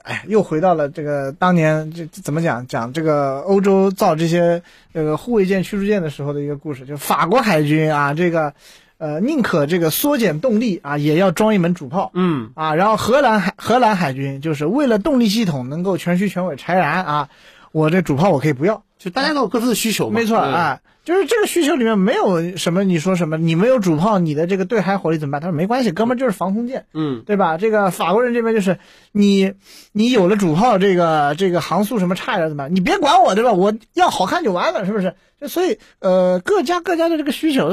[0.02, 4.62] 哎，又回到了这个当年这这怎么讲讲这个欧洲造这些
[4.94, 8.54] 这个护卫舰、驱逐舰的时候的一个故事，就法国海军啊，这个
[9.00, 12.10] 呃宁可这个缩减动力啊，也要装一门主炮。
[12.12, 17.28] 嗯，啊，然后荷兰海荷兰海军就是为了动力系统能够全虚全尾柴燃啊，
[17.72, 20.20] 我这主炮我可以不要，就大家都有各自的需求嘛。
[20.20, 25.40] 没错，嗯哎，就是这个需求里面没有什么你说什么，你没有主炮，你的这个对海火力怎么办？
[25.40, 27.56] 他说没关系，哥们儿就是防空舰，嗯，对吧？
[27.56, 28.78] 这个法国人这边就是
[29.12, 29.54] 你
[29.92, 32.74] 你有了主炮，这个这个航速什么差一点怎么办？
[32.74, 33.52] 你别管我，对吧？
[33.52, 35.14] 我要好看就完了，是不是？
[35.40, 37.70] 就所以呃，各家各家的这个需求，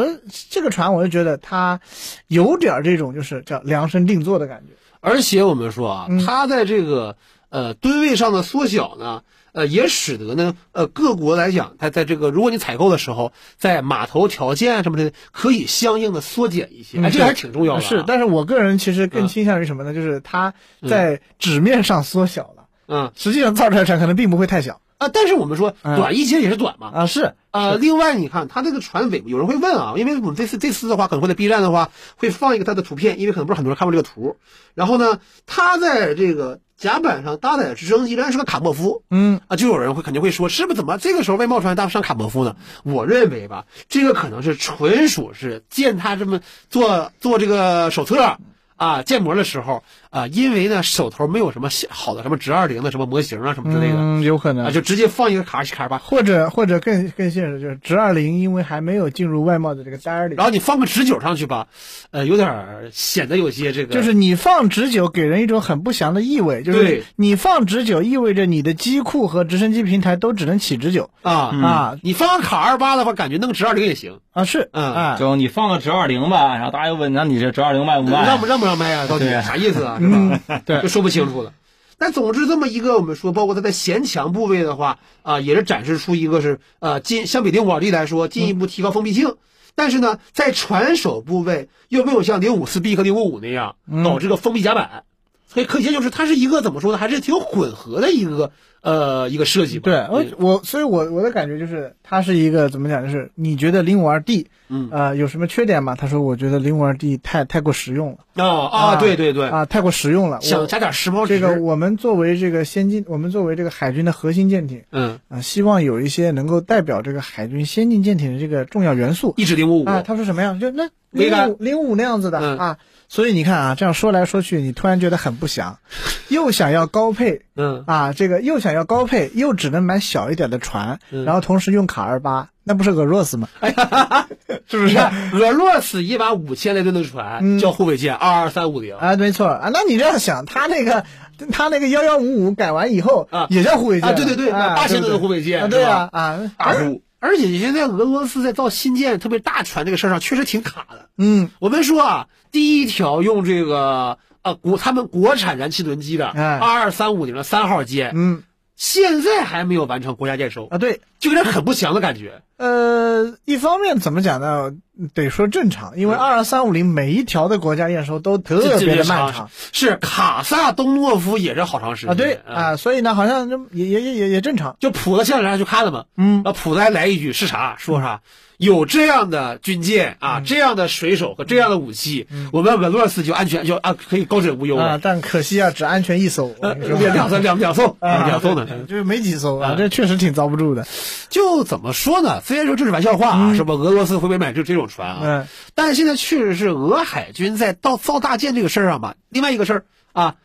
[0.50, 1.82] 这个船我就觉得它
[2.28, 4.74] 有点儿这种就是叫量身定做的感觉。
[5.02, 7.18] 而且我们说啊嗯，它在这个
[7.50, 9.24] 呃吨位上的缩小呢，
[9.58, 17.82] 呃，也使得呢，呃，各国来讲，它在这个如果你采购的时候，在码头条件啊什么的，可以相应的缩减一些，嗯哎，这个还是挺重要的啊。
[17.82, 19.96] 是，但是我个人其实更嗯倾向于什么呢？
[19.96, 20.54] 就是它
[20.88, 26.92] 在纸面上缩小了，嗯实际上造出来的船可能并不会太小啊，但是我们说嗯短一些也是短嘛。
[26.94, 27.06] 啊。
[27.08, 34.38] 是啊，另外你看它这个船尾，有人会问啊，因为我们这次这次的话，可能会在 B 站的话会放一个它的图片，因为可能不是很多人看过这个图。
[34.76, 42.56] 然后呢，它在这个甲板上搭载的直升机仍然是个卡莫夫，嗯啊，就有人会肯定会说，是不是怎么这个时候外贸船搭上卡莫夫呢？
[42.84, 48.38] 我认为吧，这个可能是纯属是见他这么做做这个手册
[48.76, 56.02] 啊建模的时候啊，因为呢手头没有什么好的什么直二零的什么模型啊什么之类的、嗯，有可能啊，就直接放一个卡西卡吧。
[56.04, 61.68] 或者或者更更现实，就是直二零，因为还没有进入外贸的这个单里然，后你放个直九上去吧，
[62.12, 78.26] 呃，有点儿显得有些这个，就是你放直九给人一种很不祥的意味，就是你放直九意味着你的机库和直升机平台都只能起直九啊、啊你放个卡二八的话，感觉弄个直二零也行，啊是嗯啊就你放个直二零吧，然后大家又问，那你这直二零卖不卖？
[78.26, 79.08] 让不让不让卖啊？
[79.08, 79.97] 到底啥意思啊？
[80.00, 80.62] 是吧？
[80.66, 81.54] 对就说不清楚了。
[81.98, 89.36] 但总之，这么一个我们说，包括它在弦墙部位的话，啊、也是展示出一个是呃进相比零五二 D 来说，进一步提高封闭性。
[89.74, 95.04] 但是呢，在传手部位又没有像零五四 B 和零五五那样搞这个封闭甲板，
[95.48, 98.52] 所以可见就是它是一个怎么说呢，还是挺混合的一个
[98.88, 99.84] 呃一个设计吧。
[99.84, 105.96] 对，我我所以我我的感觉就是它是一个怎么讲，就是你觉得零五二 D 嗯呃，有什么缺点吗？
[105.96, 110.38] 他说，我觉得零五二 D 太太过实用了哦啊，对对对，啊，太过实用了。
[110.38, 111.40] 我想加点时髦值。
[111.40, 120.02] 这个我们作为这个先进，我们作为这个海军的核心舰艇嗯，啊，希望有一些能够代表这个海军先进舰艇的这个重要元素一指零五五啊。
[120.06, 120.58] 他说什么呀？
[120.60, 122.78] 就那零五零五那样子的、嗯啊。
[123.10, 125.80] 所以你看啊，这样说来说去，你突然觉得很不祥，
[126.28, 133.48] 又想要高配嗯啊，这个又想要高配，又只能买小一点的船，嗯然后同时用卡二八，那不是俄罗斯吗？
[134.70, 134.98] 是不是？
[135.34, 139.70] 俄罗斯一把五千来吨的船嗯叫护卫舰二二三五零，啊，没错啊。
[139.74, 141.06] 那你这样想，他那个
[141.52, 147.02] 他那个幺幺五五改完以后啊也叫护卫舰啊对对对啊八千吨的护卫舰啊，对啊啊，大户。
[147.20, 151.10] 而且现在俄罗斯在造新舰，特别大船这个事儿上，确实挺卡的。
[151.18, 158.44] 嗯我们说啊，第一条用这个呃国他们国产燃气轮机的哎二二三五零的三号舰，嗯
[158.78, 161.02] 现在还没有完成国家验收，啊对。
[161.20, 162.42] 就有点很不祥的感觉。
[162.58, 164.72] 呃，一方面怎么讲呢？
[165.14, 174.76] 得说正常，因为嗯二二三五零每一条的国家验收都特别的漫长是卡萨东诺夫也是好长时间啊，对嗯啊，所以呢，好像就也也也也也正常。
[174.80, 177.76] 就普子前两天还去看了嘛，嗯啊，普子还来一句是啥？
[177.78, 178.22] 说啥？
[178.58, 185.00] 有这样的军舰嗯啊，这样的水手和这样的武器，我们俄罗斯就安全就啊可以高枕无忧啊，了。
[185.00, 190.88] 但可惜啊，只安全一艘，两两艘两两艘啊，两艘呢，就是没几艘啊，啊这确实挺遭不住的。
[191.30, 192.42] 就怎么说呢？
[192.42, 193.74] 虽然说这是玩笑话啊，是吧？
[193.74, 195.20] 俄罗斯会不会买这这种船啊？
[195.24, 199.16] 嗯但是现在确实是俄海军在造造大舰这个事儿上吧。
[199.30, 200.36] 另外一个事儿啊，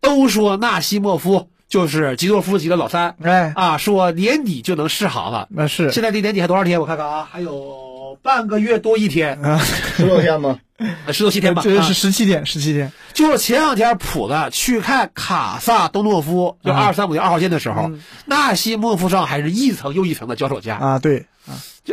[0.00, 5.48] 都说纳西莫夫就是吉多夫级的老三哎，啊，说年底就能试航了。
[5.48, 6.78] 那是现在离年底还多少天？
[6.78, 9.58] 我看看啊，还有半个月多一天，啊，
[9.96, 10.58] 十六天吗？
[11.06, 11.62] 呃十六七天吧。
[11.62, 12.92] 啊这是十七天，十七天。
[13.14, 20.76] 就是前两天普子去看卡萨东诺夫，就啊二三五零二号线的时候，嗯纳西莫夫上还是一层又一层的脚手架。
[20.76, 21.24] 啊，对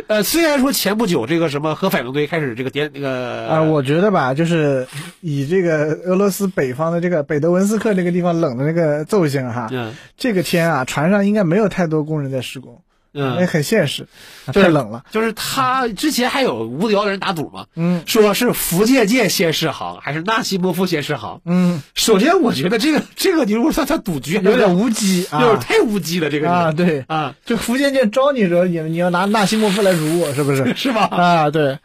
[0.06, 4.86] 呃，虽然说前不久这个什么核反应堆开始这个点那个啊，我觉得吧，就是
[5.20, 9.92] 以这个俄罗斯北方的这个北德文斯克那个地方冷的那个奏性哈，嗯。
[10.16, 12.80] 这个天啊，船上应该没有太多工人在施工，
[13.12, 14.06] 也嗯，很现实，
[14.46, 15.04] 太冷了。
[15.10, 18.02] 就是他之前还有无聊的人打赌嘛，嗯。
[18.06, 21.40] 说是福建舰先试航还是纳西莫夫先试航。
[21.44, 30.72] 嗯，首先，我觉得这个这个你如果算他赌局，有点无稽啊，有点太无稽了，这个啊，对，啊，就福建舰招你惹你了，你要拿纳西莫夫来辱我，是不是？
[30.76, 31.04] 是吧？
[31.10, 31.78] 啊，对，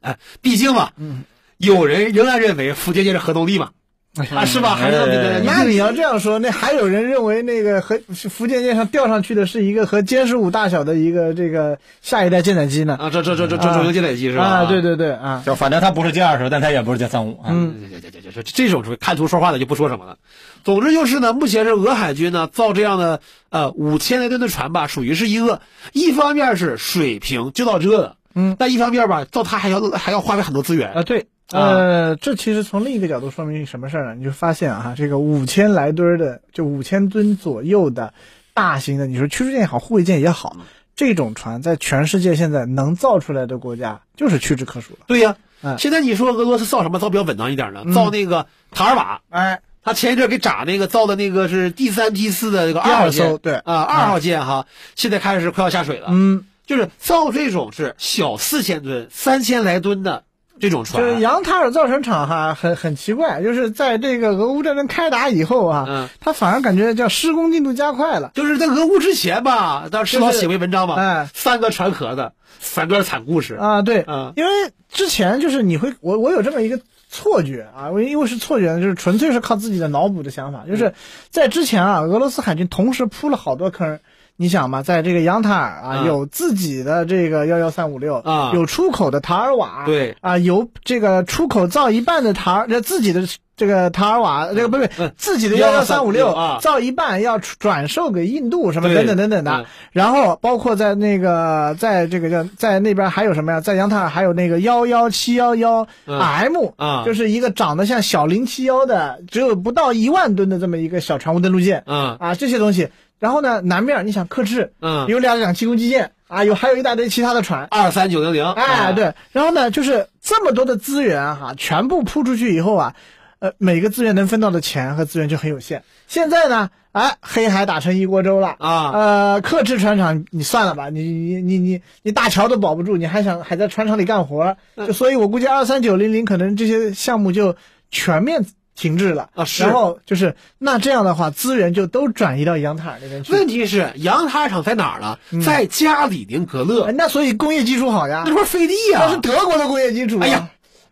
[0.00, 1.24] 哎，毕竟嘛，嗯。
[1.58, 3.70] 有人仍然认为福建舰是核动力嘛，
[4.36, 4.74] 啊，是吧？
[4.74, 12.98] 还是那个哎那你要这样说，那还有人认为那个和是福建舰上吊上去的是一个和歼十五大小的一个这个下一代舰载机呢？
[13.00, 14.44] 啊，这这这这这中型舰载机是吧？
[14.44, 17.48] 啊，对对对啊，就反正它不是歼二十，但它也不是歼三五啊。
[17.48, 20.18] 嗯这这这这这这种看图说话的就不说什么了。
[20.62, 25.62] 总之就是呢，目前是俄海军呢造这样的呃五千来吨的船吧，属于是一个
[25.94, 31.28] 一方面是水平就到这了，嗯，但一方面吧，造它还要还要花费很多资源啊，对，
[31.58, 34.14] 呃，这其实从另一个角度说明什么事儿呢？
[34.14, 38.14] 你就发现啊，这个五千来吨的，就五千吨左右的
[38.54, 40.56] 大型的，你说驱逐舰也好，护卫舰也好，
[40.96, 45.00] 这种船在全世界现在能造出来的国家就是屈指可数了。
[45.06, 47.84] 对呀、嗯现在你说俄罗斯造什么造比较稳当一点呢？
[47.94, 53.54] 造那个塔尔瓦，哎，他前一阵给炸那个造的那个是第三批次的那个二二号舰，对。
[53.54, 56.08] 啊，二号舰哈，现在开始快要下水了。
[56.10, 60.24] 嗯，就是造这种是小四千吨、三千来吨的
[60.60, 66.08] 这种船，就是扬塔尔造船厂哈，很很奇怪，就是在这个俄乌战争开打以后啊，嗯。
[66.20, 68.30] 它反而感觉叫施工进度加快了。
[68.34, 71.28] 就是在俄乌之前吧，当时老就是写过文章嘛，哎。
[71.34, 74.32] 三个船壳子三个惨故事，啊，对，嗯。
[74.36, 74.50] 因为
[74.88, 80.94] 之前就是你会，我我有这么一个错觉啊，我因为是错觉，就是纯粹是靠自己的脑补的想法，嗯就是
[81.30, 84.00] 在之前啊，俄罗斯海军同时铺了好多坑儿。
[84.42, 86.06] 你想嘛，在这个扬塔尔啊，嗯。
[86.06, 88.50] 有自己的这个幺幺三五六啊。
[88.52, 90.16] 有出口的塔尔瓦，对。
[90.20, 93.22] 啊，有这个出口造一半的塔尔，呃自己的
[93.56, 95.12] 这个塔尔瓦，这个不是嗯。
[95.16, 96.58] 自己的幺幺三五六啊。
[96.60, 103.60] 造一半要转售给印度什么等等等等的嗯，然后包括在那个在这个叫在那边还有什么呀？
[103.60, 106.18] 在扬塔尔还有那个幺幺七幺幺嗯。
[106.18, 112.16] M 啊就是一个长得像小零七幺的，只有不到一万吨的这么一个小船坞登陆舰嗯。
[112.18, 112.88] 啊，这些东西。
[113.22, 122.96] 然后呢，南面你想克制，嗯，有两两栖攻击舰啊，有还有一大堆其他的船，二三九零零，哎，啊，对，然后呢，就是这么多的资源哈、全部铺出去以后啊，
[123.38, 125.84] 呃，每个资源能分到的钱和资源就很有限。
[126.08, 128.90] 现在呢，哎，黑海打成一锅粥了啊。
[128.92, 137.54] 呃，克制船厂你算了吧，你你你你你大桥都保不住，你还想还在船厂里干活，就所以我估计二三九零零可能这些项目就
[137.92, 138.44] 全面
[138.82, 143.32] 停滞了啊是然后就是那这样的话，资源就都转移到杨塔尔那边去。
[143.32, 145.20] 问题是杨塔尔厂在哪儿了？
[145.44, 149.20] 在加里宁格勒哎，那所以工业基础好呀那，块飞地呀那是。
[149.20, 150.24] 德国的工业基础啊。
[150.24, 150.48] 哎呀，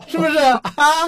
[0.07, 0.63] 是不是啊？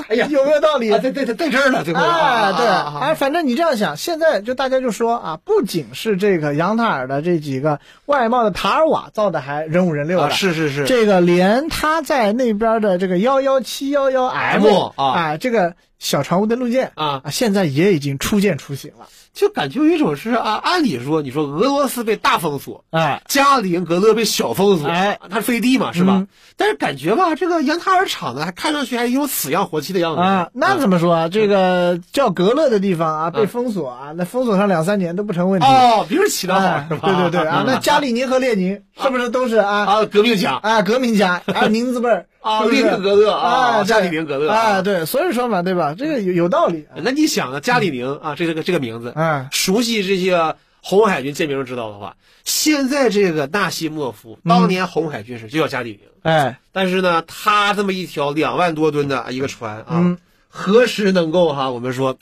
[0.08, 0.90] 哎呀有没有道理？
[0.92, 2.00] 啊，在在在在这儿呢，对吧？
[2.00, 14.66] 哎，对，啊哎，反正你这样想，现在就大家就说啊，不仅是这个杨塔尔的这几个外贸的塔尔瓦造的还人五人六的，啊，是是是，这个连他在那边的这个幺幺七幺幺 M
[14.96, 19.06] 啊啊，这个小船坞的路线啊，现在也已经初见雏形了。
[19.32, 26.14] 就感觉有一种是啊，按理说，你说俄罗斯被大封锁，哎，加里宁格勒被小封锁，哎，它是飞地嘛，是吧？
[26.18, 30.98] 嗯但是感觉吧，这个杨塔尔厂呢，还看上去还有死样活气的样子啊，那怎么？
[30.98, 31.28] 说啊？
[31.28, 35.66] 这个叫格勒的地方啊，被封锁啊，那封锁上两三年都不成问题。
[35.66, 37.08] 哦，名儿起得好哎，是吧？
[37.08, 44.82] 对对对啊，那加里宁和列宁是不是都是啊啊，革命家啊革命家啊 宁字辈儿啊，是不是列宁格勒啊加里宁格勒啊，。
[44.82, 45.94] 对，所以说嘛，对吧？
[45.96, 46.86] 这个有有道理。
[46.96, 60.18] 那你想啊，加里宁啊，这个这个名字，嗯熟悉这些红海军舰名知道的话，现在这个纳西莫夫当年红海军师就叫加里宁，哎，但是呢，他这么一条两万多吨的一个船啊，嗯
[60.54, 62.14] 何时能够哈、我们说，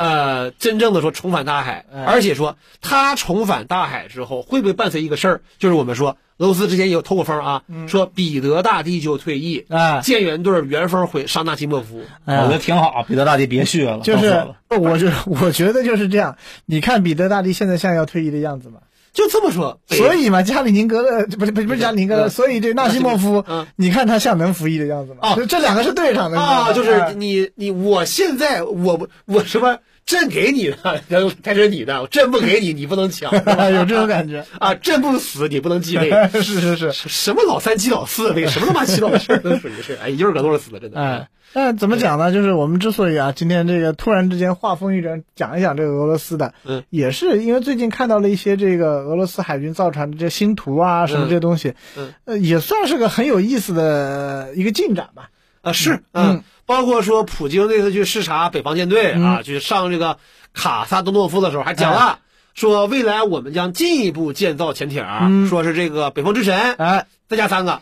[0.00, 5.40] 呃，真正的说重返大海，哎而且说他重返大海之后，会不会伴随一个事儿？
[5.58, 16.38] 就是我们说俄罗斯之前也有透过风啊，说彼得大帝就退役，嗯哎舰员队原封回上纳西莫夫，哎我觉得挺好，彼得大帝别续了，就是我觉我觉得就是这样。
[16.64, 18.80] 你看彼得大帝现在像要退役的样子吗，
[19.12, 19.80] 就这么说。
[19.86, 25.18] 所以嘛，加里宁格勒不是不是不是加里宁格勒，嗯所以这纳西莫夫嗯，你看他像能服役的样子吗？
[25.20, 33.32] 啊就这两个是对上的啊，就是哎你你我现在我不我什么朕给你的，然后才是你的，朕不给你，你不能抢，
[33.72, 34.44] 有这种感觉。
[34.58, 36.10] 啊，朕不死你不能继位。
[36.32, 41.00] 是是是，什么老三击老四，为什么他妈击老的事儿都属于是，哎，一会儿可都是死的，真的。
[41.00, 42.32] 哎，但怎么讲呢？
[42.32, 55.30] 就是我们之所以啊，今天这个突然之间话锋一转，讲一讲这个俄罗斯的，嗯，也是因为最近看到了一些这个俄罗斯海军造船的这些新图啊，什么这些东西，嗯，呃，也算是个很有意思的一个进展吧。
[55.62, 59.24] 啊，是，嗯嗯，包括说普京那次去视察北方舰队嗯。
[59.24, 60.16] 啊，去上这个
[60.54, 62.20] 卡萨多诺夫的时候，还讲了。
[62.54, 65.48] 说未来我们将进一步建造潜艇，嗯。
[65.48, 67.80] 说是这个北方之神，哎，再加三个，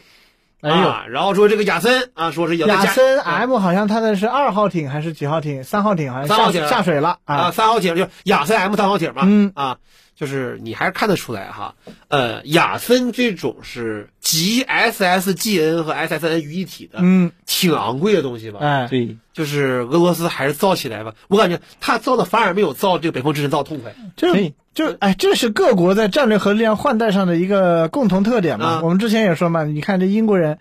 [0.62, 3.36] 哎呦，啊，然后说这个亚森啊，说是也再加亚森啊。
[3.40, 5.62] M 好像他的是二号艇还是几号艇？
[5.62, 6.66] 三号艇好像下三号艇。
[6.68, 7.50] 下水了啊，啊。
[7.50, 9.52] 三号艇就亚森 M 三号艇嘛，嗯。
[9.54, 9.76] 啊，
[10.18, 11.76] 就是你还是看得出来哈，
[12.08, 18.58] 呃，雅森这种是集 SSGN 和 SSN 于一体的，嗯，挺昂贵的东西吧？
[18.60, 23.94] 哎，对，就是俄罗斯还是造起来吧，我感觉他造的反而没有造这个北风之神造痛快。
[24.16, 28.80] 就对就哎，这是各国在战略核力量换代上的一个共同特点嘛。
[28.80, 30.58] 嗯我们之前也说嘛，你看这英国人。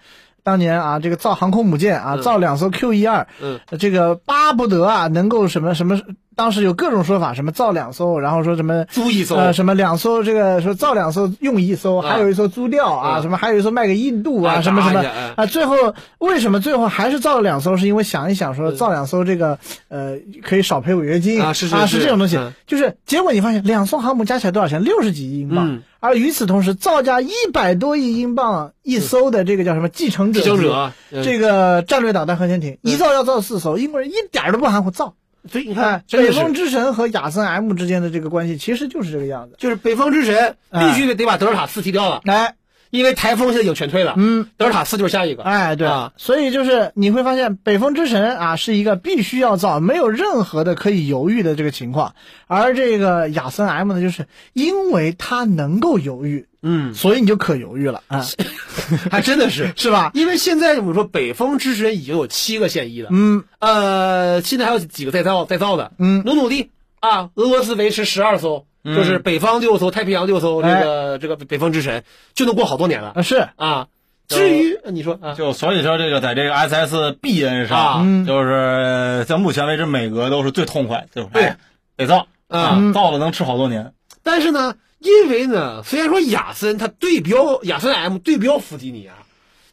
[0.47, 2.21] 当年啊，这个造航空母舰啊，嗯。
[2.21, 5.99] 造两艘 Q 一二，嗯，这个巴不得啊，能够什么什么，
[6.37, 12.09] 当时有各种说法，什么造两艘，然后说什么租一艘，呃，什么两艘这个说造两艘用一艘，啊。
[12.09, 13.21] 还有一艘租掉啊，嗯。
[13.23, 15.03] 什么还有一艘卖给印度啊，啊什么什么
[15.35, 15.75] 啊，最后
[16.19, 17.75] 为什么最后还是造了两艘？
[17.75, 21.99] 是因为想一想说造两艘这个呃可以少赔违约金啊是是啊是。
[21.99, 22.37] 这种东西。
[22.37, 24.81] 嗯，就是结果你发现两艘航母加起来多少钱？
[24.81, 25.67] 六十几亿英镑。
[25.67, 35.15] 嗯，而与此同时造价一百多亿英镑一艘的这个叫什么继承者继承者，嗯这个战略导弹核潜艇，一造要造四艘，英国人一点都不含糊造。
[35.49, 36.31] 所以你哎看，，北。
[36.31, 39.55] 风之神和亚森 M 之间的这个关系其实就是这个样子。
[39.57, 42.55] 就是北风之神哎必须得得把德尔塔四踢掉了，哎，
[42.89, 45.43] 因为台风现在已经全退了，嗯，德尔塔四就是下一个。
[45.43, 46.13] 哎，对，啊。
[46.17, 52.15] 所以就是你会发现，北风之神啊是一个必须要造，没有任何的可以犹豫的这个情况，
[52.47, 58.25] 而这个亚森 M 呢，就是因为它能够犹豫，嗯，所以你就可犹豫了啊，
[59.11, 60.11] 还真的是， 是吧？
[60.13, 63.43] 因为现在我们说北风之神已经有七个现役了，嗯。
[63.59, 66.23] 呃，现在还有几个在造在造的，嗯。
[66.25, 66.69] 努努力
[66.99, 68.95] 啊，俄罗斯维持十二艘，嗯。
[68.95, 73.11] 就是北方六艘，太平洋六艘，这个这个北风之神就能过好多年了。
[73.15, 73.87] 啊是，啊。
[74.27, 78.25] 至于你说啊，就所以说这个在这个 SSBN 啊上，嗯。
[78.25, 81.43] 就是在目前为止美俄都是最痛快，就是对。
[81.43, 81.57] 哎
[81.97, 82.27] 得造。
[82.47, 82.75] 啊。
[82.77, 83.93] 嗯造了能吃好多年。
[84.23, 89.13] 但是呢，因为呢，虽然说亚森它对标亚森 M 对标弗吉尼亚，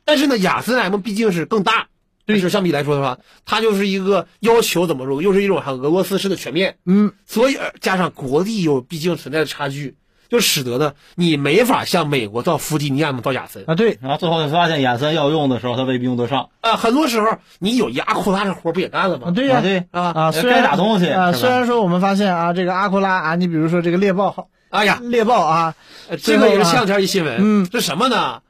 [0.04, 1.88] 但是呢，亚森 M 毕竟是更大，
[2.26, 9.96] 对，手相比来说的话，它就是一个要求怎么说，又是一种很俄罗斯式的全面，嗯所以呃加上国力又毕竟存在的差距，
[10.30, 16.48] 就使得呢，你没法像美国造弗吉尼亚造亚森啊对，然后最后就发现亚森要用的时候，他未必用得上。
[16.60, 19.28] 啊，很多时候你有一阿库拉这活不也干了吗？
[19.28, 25.74] 啊对呀、啊对啊啊，该虽然打东西啊，虽然说我们发现啊，这个阿库拉啊，你比如说这个猎豹号哎呀，猎豹啊，
[26.08, 28.40] 呃这个也是前两天一新闻，嗯这什么呢？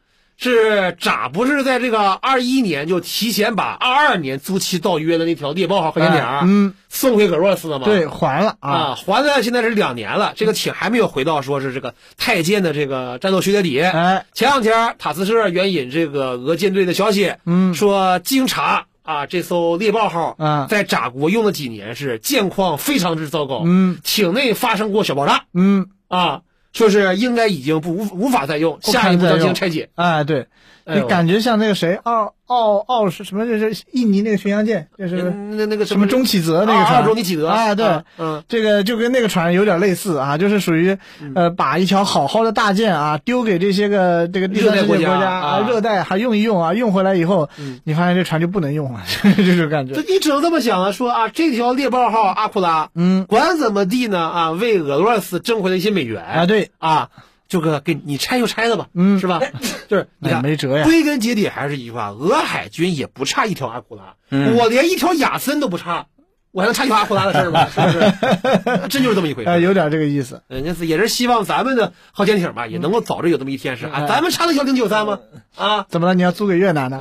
[0.45, 7.87] 是咋不是在这个二一年就提前把二二年租期到约的那条猎豹号核潜艇、哎嗯，送回俄罗斯了吗？
[7.87, 13.81] 对，还了啊，啊，还了现在是两年了，这个艇还没有回到说是这个太监的这个战斗序列里。
[13.81, 17.73] 哎，前两天塔斯社援引这个俄舰队的消息，嗯。
[17.73, 20.67] 说经查啊，这艘猎豹号啊。
[20.69, 23.99] 在扎国用了几年是舰况非常之糟糕，嗯。
[24.05, 25.45] 艇内发生过小爆炸。
[25.55, 26.43] 嗯，啊，
[26.75, 29.89] 说是应该已经不无无法再用，下一步将进行拆解。
[29.95, 30.47] 哎，对，
[30.87, 33.47] 你感觉像那个谁，奥奥奥是什么？
[33.47, 37.87] 就是印尼那个巡洋舰，就是嗯那那个什么中启泽那个啊船，中尼启泽啊，对。
[37.87, 40.97] 啊嗯这个就跟那个船有点类似啊，就是属于，
[41.35, 49.01] 呃，把一条好好的大舰啊丢给这些个这个第三世界国热带国家啊，啊热带还用一用啊，用回来以后，嗯你发现这船就不能用了，
[49.37, 50.13] 这种感这觉。
[50.13, 57.09] 你只能这么想啊，说啊，这条猎豹号阿库拉，嗯管怎么地呢啊，为俄罗斯挣回了一些美元啊，对，啊，
[57.49, 59.41] 就个给你拆就拆了吧，嗯是吧？
[59.89, 60.85] 就是你看，没辙呀。
[60.85, 66.07] 归根结底还是一句话，俄海军也不差一条阿库拉，嗯我连一条亚森都不差，
[66.55, 67.67] 我还能差一条阿库拉的事儿吗？
[67.69, 68.87] 是不是？
[68.89, 69.51] 真就是这么一回事。
[69.51, 70.41] 哎，有点这个意思。
[70.47, 75.19] 人家是也是希望咱们的核潜艇吧，也能够早日有这么一天是啊，咱们差的幺零九三吗？
[75.57, 76.15] 啊，怎么了？
[76.15, 77.01] 你要租给越南呢？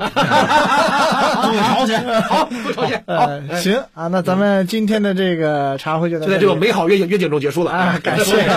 [1.43, 8.47] 租给朝鲜，好，租朝鲜，好，呃，行啊，那咱们今天的这个茶会就在这个美好愿景愿景中结束了啊，感谢艇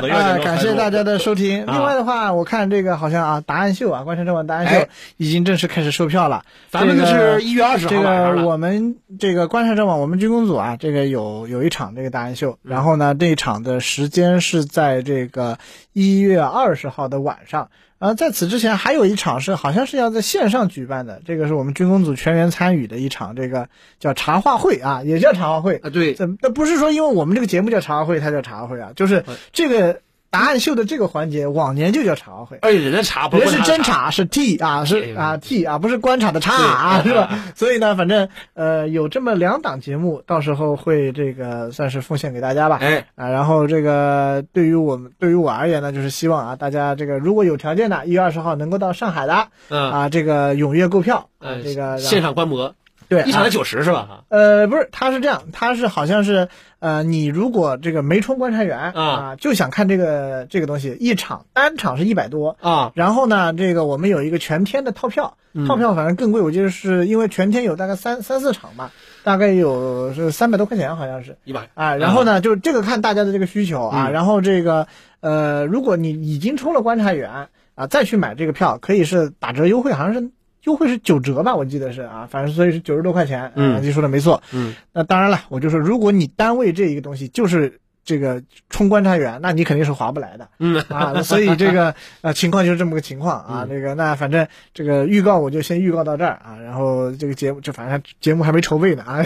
[0.00, 1.64] 的愿景啊，感谢 大家的收听。
[1.64, 6.42] 啊另外的话，我看这个好像啊，答案秀啊，观察正晚答案秀哎已经正式开始售票了。
[6.70, 8.42] 咱们的这是一月二十号这个。
[8.44, 15.58] 我们这个观察者网，我们军工组啊，这个有有一场这个达人秀，嗯然后呢，这一场的时间是在这个
[15.92, 17.68] 一月二十号的晚上。
[17.98, 23.68] 呃，在此之前还有一场是好像是要在线上举办的，这个是我们军工组全员参与的一场，这个
[23.98, 25.76] 叫茶话会啊，也叫茶话会。
[25.76, 26.38] 啊，对，怎？
[26.40, 30.00] 那不是说因为我们这个节目叫茶话会，它叫茶话会啊，就是这个
[30.34, 32.58] 答案秀的这个环节，往年就叫茶话会。
[32.62, 37.38] 哎人家茶不人是真茶，是 T 啊，是啊 T 啊，不是观察的察啊，对是吧？
[37.54, 42.80] 所以呢，反正呃有这么两档节目，到时候会这个算是奉献给大家吧。
[42.82, 52.74] 哎，啊，然后这个对于我们对于我而言呢，就是希望啊，大家这个如果有条件的，一月二十号能够到上海的嗯，啊，这个踊跃购票啊呃，这个现场观摩，
[53.08, 54.24] 对啊一场才九十是吧？
[54.28, 56.48] 呃，不是，他是这样，他是好像是，
[56.78, 59.36] 呃，你如果这个没充观察员啊。
[59.36, 65.66] 就想看这个这个东西，一场单场是一百多，啊，然后呢，这个我们有一个全天的套票，嗯。
[65.66, 71.36] 套票反正更贵，我记得是因为全天有大概三三四场吧，大概有是三百多块钱，好像是。
[71.44, 74.12] 一百，啊，然后呢，就是这个看大家的这个需求啊，嗯。
[74.12, 74.86] 然后这个
[75.20, 80.30] 呃，如果你已经充了观察员啊，再去买这个票，可以是打折优惠，好像是
[80.64, 84.42] 优惠是九折吧，我记得是啊，反正所以是九十多块钱，嗯啊你说的没错。
[84.52, 90.48] 嗯，那当然了，我就说，如果你单位这一个东西就是这个充观察员，那你肯定是划不来的。
[90.58, 93.60] 嗯啊，所以这个呃情况就是这么个情况啊。
[93.62, 99.22] 嗯这个那反正这个预告我就先预告到这儿啊，然后这个节目就反正节目还没筹备呢啊。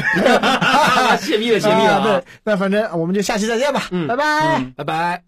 [1.19, 4.59] 泄密了，泄密了 对，那反正我们就下期再见吧，嗯拜拜。
[4.59, 5.28] 嗯，拜拜。